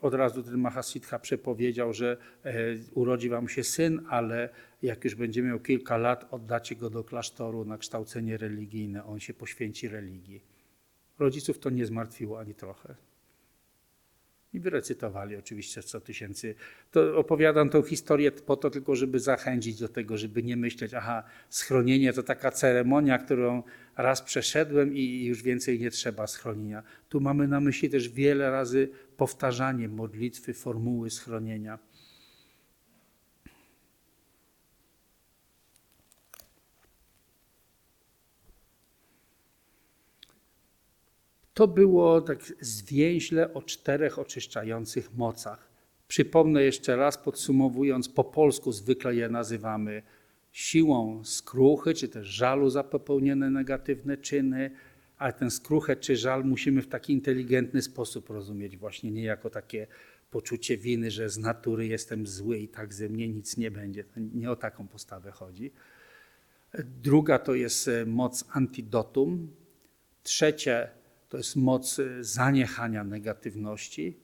[0.00, 2.52] od razu ten Mahasiddha przepowiedział, że e,
[2.94, 4.48] urodzi wam się syn, ale
[4.82, 9.04] jak już będzie miał kilka lat, oddacie go do klasztoru na kształcenie religijne.
[9.04, 10.51] On się poświęci religii.
[11.18, 12.94] Rodziców to nie zmartwiło ani trochę.
[14.52, 16.54] I wyrecytowali oczywiście 100 tysięcy.
[16.90, 21.22] To opowiadam tą historię po to tylko, żeby zachęcić do tego, żeby nie myśleć, aha,
[21.50, 23.62] schronienie to taka ceremonia, którą
[23.96, 26.82] raz przeszedłem i już więcej nie trzeba schronienia.
[27.08, 31.78] Tu mamy na myśli też wiele razy powtarzanie modlitwy, formuły schronienia.
[41.54, 45.68] To było tak zwięźle o czterech oczyszczających mocach.
[46.08, 50.02] Przypomnę jeszcze raz, podsumowując, po polsku zwykle je nazywamy
[50.52, 54.70] siłą skruchy, czy też żalu za popełnione negatywne czyny,
[55.18, 59.86] ale ten skruchę czy żal musimy w taki inteligentny sposób rozumieć, właśnie nie jako takie
[60.30, 64.04] poczucie winy, że z natury jestem zły i tak ze mnie nic nie będzie.
[64.16, 65.72] Nie o taką postawę chodzi.
[67.02, 69.50] Druga to jest e, moc antidotum.
[70.22, 70.88] Trzecie
[71.32, 74.16] to jest moc e, zaniechania negatywności,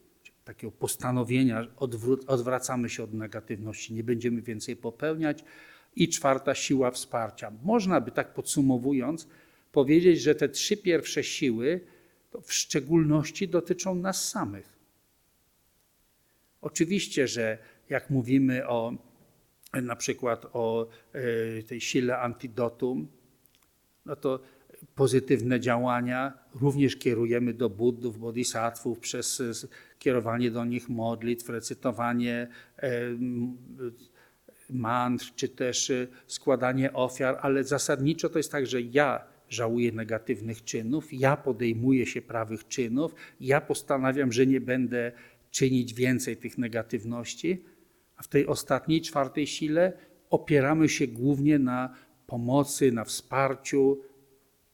[0.45, 1.67] takiego postanowienia,
[2.27, 5.43] odwracamy się od negatywności, nie będziemy więcej popełniać.
[5.95, 7.51] I czwarta siła wsparcia.
[7.63, 9.27] Można by tak podsumowując
[9.71, 11.81] powiedzieć, że te trzy pierwsze siły
[12.43, 14.77] w szczególności dotyczą nas samych.
[16.61, 17.57] Oczywiście, że
[17.89, 18.93] jak mówimy o
[19.73, 23.07] na przykład o e, tej sile antidotum,
[24.05, 24.39] no to
[24.99, 26.33] pozytywne działania.
[26.61, 29.41] Również kierujemy do buddów, bodhisattvów przez
[29.99, 32.47] kierowanie do nich modlitw, recytowanie
[32.77, 33.01] e,
[34.69, 40.63] mantr, czy też e, składanie ofiar, ale zasadniczo to jest tak, że ja żałuję negatywnych
[40.63, 45.11] czynów, ja podejmuję się prawych czynów, ja postanawiam, że nie będę
[45.51, 47.63] czynić więcej tych negatywności,
[48.17, 49.93] a w tej ostatniej, czwartej sile
[50.29, 51.95] opieramy się głównie na
[52.27, 54.08] pomocy, na wsparciu,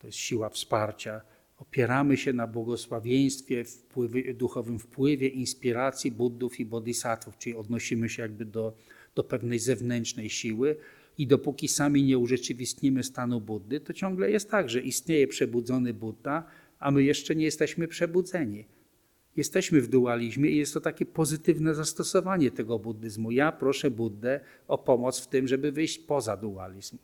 [0.05, 1.21] to jest siła wsparcia.
[1.57, 8.45] Opieramy się na błogosławieństwie, wpływie, duchowym wpływie, inspiracji buddów i bodhisattvów, czyli odnosimy się jakby
[8.45, 8.73] do,
[9.15, 10.75] do pewnej zewnętrznej siły.
[11.17, 16.43] I dopóki sami nie urzeczywistnimy stanu Buddy, to ciągle jest tak, że istnieje przebudzony Buddha,
[16.79, 18.65] a my jeszcze nie jesteśmy przebudzeni.
[19.35, 23.31] Jesteśmy w dualizmie i jest to takie pozytywne zastosowanie tego buddyzmu.
[23.31, 26.97] Ja proszę Buddę o pomoc w tym, żeby wyjść poza dualizm.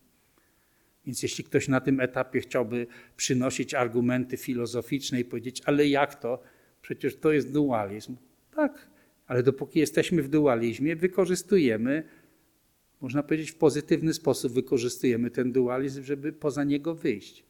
[1.05, 2.87] Więc jeśli ktoś na tym etapie chciałby
[3.17, 6.43] przynosić argumenty filozoficzne i powiedzieć, ale jak to?
[6.81, 8.15] Przecież to jest dualizm.
[8.55, 8.89] Tak,
[9.27, 12.03] ale dopóki jesteśmy w dualizmie, wykorzystujemy,
[13.01, 17.43] można powiedzieć w pozytywny sposób, wykorzystujemy ten dualizm, żeby poza niego wyjść.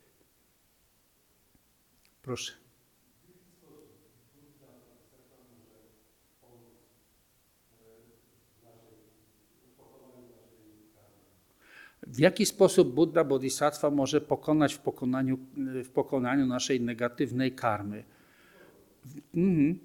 [2.21, 2.60] Proszę.
[12.11, 15.39] W jaki sposób Buddha Bodhisattva może pokonać w pokonaniu,
[15.83, 18.03] w pokonaniu naszej negatywnej karmy.
[19.35, 19.79] Mhm.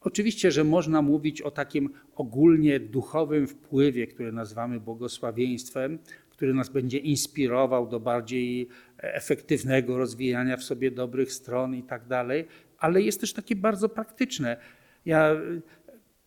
[0.00, 5.98] Oczywiście, że można mówić o takim ogólnie duchowym wpływie, który nazywamy błogosławieństwem,
[6.30, 12.46] który nas będzie inspirował do bardziej efektywnego rozwijania w sobie dobrych stron i tak dalej,
[12.78, 14.56] ale jest też takie bardzo praktyczne.
[15.04, 15.36] Ja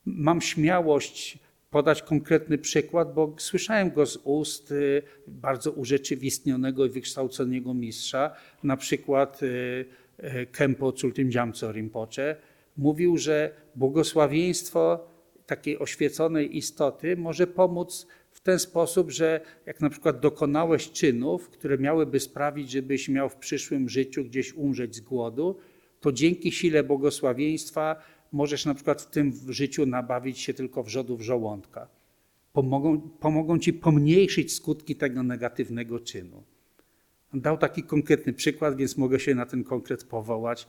[0.05, 1.39] mam śmiałość
[1.71, 8.77] podać konkretny przykład, bo słyszałem go z ust y, bardzo urzeczywistnionego i wykształconego mistrza, na
[8.77, 9.85] przykład y,
[10.23, 12.35] y, Kempo Cultim Dziamco Rinpoche.
[12.77, 15.07] Mówił, że błogosławieństwo
[15.45, 21.77] takiej oświeconej istoty może pomóc w ten sposób, że jak na przykład dokonałeś czynów, które
[21.77, 25.57] miałyby sprawić, żebyś miał w przyszłym życiu gdzieś umrzeć z głodu,
[25.99, 27.95] to dzięki sile błogosławieństwa
[28.31, 31.87] możesz na przykład w tym życiu nabawić się tylko wrzodów żołądka.
[32.53, 36.43] Pomogą, pomogą ci pomniejszyć skutki tego negatywnego czynu.
[37.33, 40.67] dał taki konkretny przykład, więc mogę się na ten konkret powołać.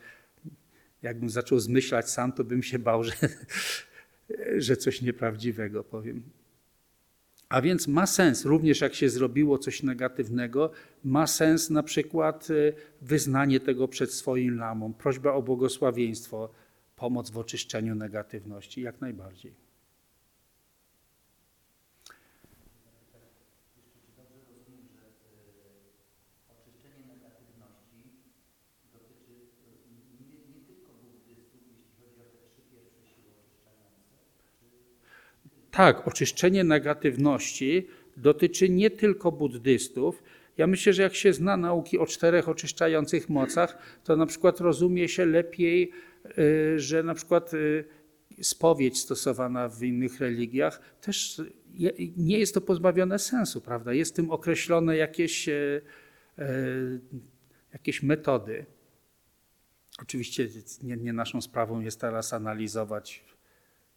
[1.03, 3.13] Jakbym zaczął zmyślać sam, to bym się bał, że,
[4.57, 6.23] że coś nieprawdziwego powiem.
[7.49, 10.71] A więc ma sens, również jak się zrobiło coś negatywnego,
[11.05, 16.51] ma sens na przykład y, wyznanie tego przed swoim lamą, prośba o błogosławieństwo,
[17.03, 19.55] pomoc w oczyszczeniu negatywności, jak najbardziej.
[35.71, 37.87] Tak, oczyszczenie negatywności
[38.17, 40.23] dotyczy nie tylko buddystów.
[40.57, 45.09] Ja myślę, że jak się zna nauki o czterech oczyszczających mocach, to na przykład rozumie
[45.09, 45.93] się lepiej
[46.77, 47.85] że na przykład y,
[48.43, 51.43] spowiedź stosowana w innych religiach też
[52.17, 53.93] nie jest to pozbawione sensu, prawda?
[53.93, 55.81] Jest tym określone jakieś, e,
[57.73, 58.67] jakieś metody.
[60.03, 60.49] Oczywiście
[60.83, 63.25] nie, nie naszą sprawą jest teraz analizować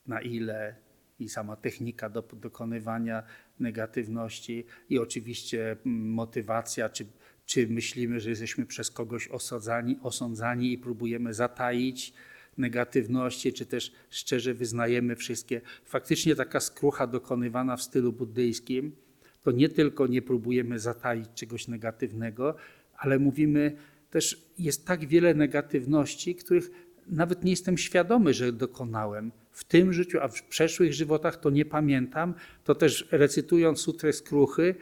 [0.07, 0.75] na ile
[1.19, 3.23] i sama technika do, dokonywania
[3.59, 7.05] negatywności i oczywiście mm, motywacja, czy,
[7.45, 12.13] czy myślimy, że jesteśmy przez kogoś osadzani, osądzani i próbujemy zataić
[12.57, 15.61] negatywności, czy też szczerze wyznajemy wszystkie.
[15.85, 18.95] Faktycznie taka skrucha dokonywana w stylu buddyjskim,
[19.43, 22.55] to nie tylko nie próbujemy zataić czegoś negatywnego,
[22.97, 23.77] ale mówimy
[24.09, 26.71] też, jest tak wiele negatywności, których
[27.07, 31.65] nawet nie jestem świadomy, że dokonałem w tym życiu, a w przeszłych żywotach to nie
[31.65, 32.33] pamiętam,
[32.63, 34.75] to też recytując sutrę skruchy,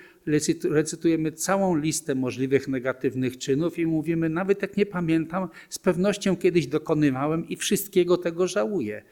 [0.63, 6.67] recytujemy całą listę możliwych negatywnych czynów i mówimy, nawet jak nie pamiętam, z pewnością kiedyś
[6.67, 9.03] dokonywałem i wszystkiego tego żałuję.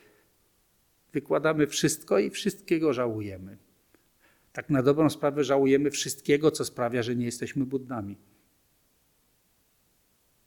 [1.14, 3.57] Wykładamy wszystko i wszystkiego żałujemy.
[4.53, 8.18] Tak na dobrą sprawę żałujemy wszystkiego, co sprawia, że nie jesteśmy Buddami.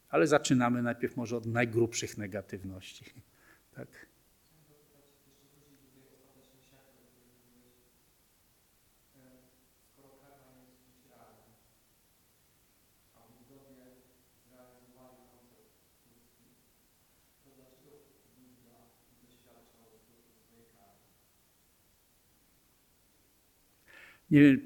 [0.08, 3.04] Ale zaczynamy najpierw może od najgrubszych negatywności.
[3.74, 3.88] Tak?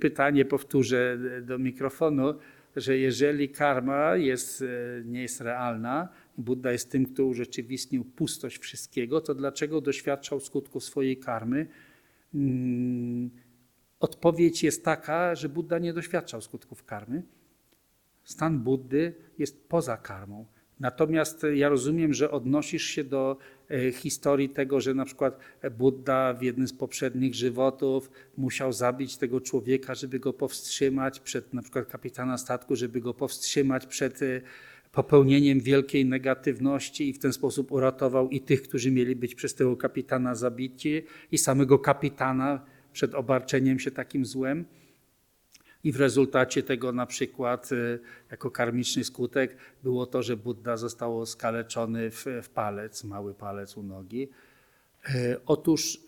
[0.01, 2.35] Pytanie powtórzę do mikrofonu,
[2.77, 4.67] że jeżeli karma jest, e,
[5.05, 11.17] nie jest realna, Buddha jest tym, kto urzeczywistnił pustość wszystkiego, to dlaczego doświadczał skutków swojej
[11.17, 11.67] karmy?
[12.33, 13.31] Hmm,
[14.01, 17.23] odpowiedź jest taka, że Buddha nie doświadczał skutków karmy.
[18.25, 20.47] Stan Buddy jest poza karmą.
[20.81, 23.37] Natomiast ja rozumiem, że odnosisz się do
[23.71, 25.39] e, historii tego, że na przykład
[25.79, 31.63] Buddha w jednym z poprzednich żywotów musiał zabić tego człowieka, żeby go powstrzymać przed na
[31.63, 34.41] przykład kapitana statku, żeby go powstrzymać przed e,
[34.93, 39.77] popełnieniem wielkiej negatywności i w ten sposób uratował i tych, którzy mieli być przez tego
[39.77, 41.03] kapitana zabici
[41.33, 44.65] i samego kapitana przed obarczeniem się takim złem
[45.89, 51.27] i w rezultacie tego na przykład y, jako karmiczny skutek było to, że Buddha został
[51.27, 54.29] skaleczony w, w palec, mały palec u nogi.
[55.15, 56.01] Y, otóż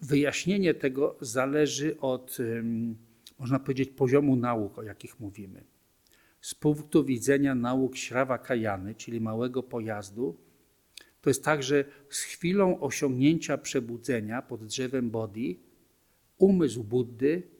[0.00, 2.38] wyjaśnienie tego zależy od,
[3.38, 5.64] można powiedzieć, poziomu nauk, o jakich mówimy.
[6.40, 10.36] Z punktu widzenia nauk Śrawakajany, czyli małego pojazdu,
[11.20, 15.60] to jest tak, że z chwilą osiągnięcia przebudzenia pod drzewem Bodhi,
[16.38, 17.55] umysł Buddy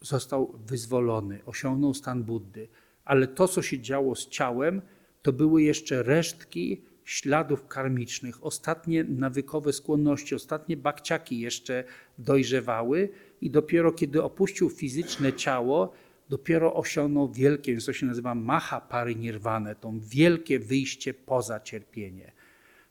[0.00, 2.68] został wyzwolony, osiągnął stan Buddy.
[3.04, 4.82] Ale to, co się działo z ciałem,
[5.22, 11.84] to były jeszcze resztki śladów karmicznych, ostatnie nawykowe skłonności, ostatnie bakciaki jeszcze
[12.18, 13.08] dojrzewały
[13.40, 15.92] i dopiero kiedy opuścił fizyczne ciało,
[16.28, 22.32] dopiero osiągnął wielkie, co się nazywa maha parinirwane, to wielkie wyjście poza cierpienie.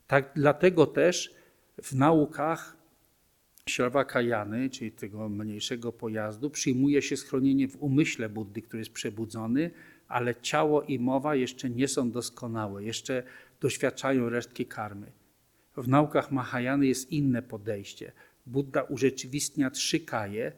[0.07, 1.35] Tak, dlatego też
[1.83, 2.76] w naukach
[3.69, 9.71] Śrawakajany, czyli tego mniejszego pojazdu, przyjmuje się schronienie w umyśle Buddy, który jest przebudzony,
[10.07, 13.23] ale ciało i mowa jeszcze nie są doskonałe, jeszcze
[13.61, 15.11] doświadczają resztki karmy.
[15.77, 18.11] W naukach Mahajany jest inne podejście.
[18.45, 20.51] Buddha urzeczywistnia trzy kaje,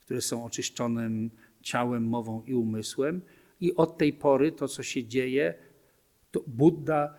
[0.00, 1.30] które są oczyszczonym
[1.62, 3.20] ciałem, mową i umysłem,
[3.60, 5.54] i od tej pory to, co się dzieje,
[6.30, 7.14] to Buddha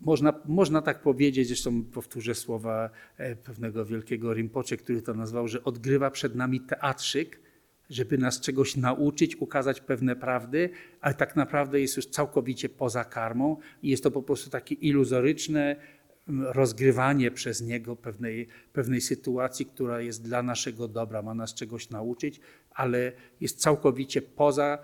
[0.00, 5.64] można, można tak powiedzieć, zresztą powtórzę słowa e, pewnego wielkiego Rinpoche, który to nazwał, że
[5.64, 7.40] odgrywa przed nami teatrzyk,
[7.90, 10.70] żeby nas czegoś nauczyć, ukazać pewne prawdy,
[11.00, 15.76] ale tak naprawdę jest już całkowicie poza karmą i jest to po prostu takie iluzoryczne
[16.28, 22.40] rozgrywanie przez niego pewnej, pewnej sytuacji, która jest dla naszego dobra, ma nas czegoś nauczyć,
[22.70, 24.78] ale jest całkowicie poza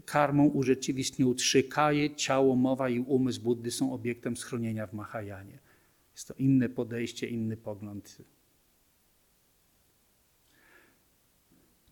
[0.00, 5.58] karmą urzeczywistnił trzy kaje, ciało, mowa i umysł Buddy są obiektem schronienia w Mahajanie.
[6.12, 8.18] Jest to inne podejście, inny pogląd.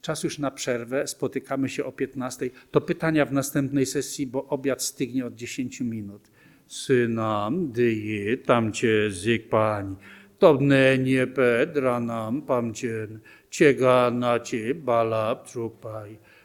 [0.01, 2.51] Czas już na przerwę, spotykamy się o 15.
[2.71, 6.31] To pytania w następnej sesji, bo obiad stygnie od 10 minut.
[6.67, 9.97] Synam, dyje, tamcie zikpań,
[10.39, 13.21] tobne nie pedranam, pamcien,
[13.51, 15.49] ciega na ci balap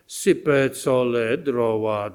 [0.08, 2.14] si pezzo ledro va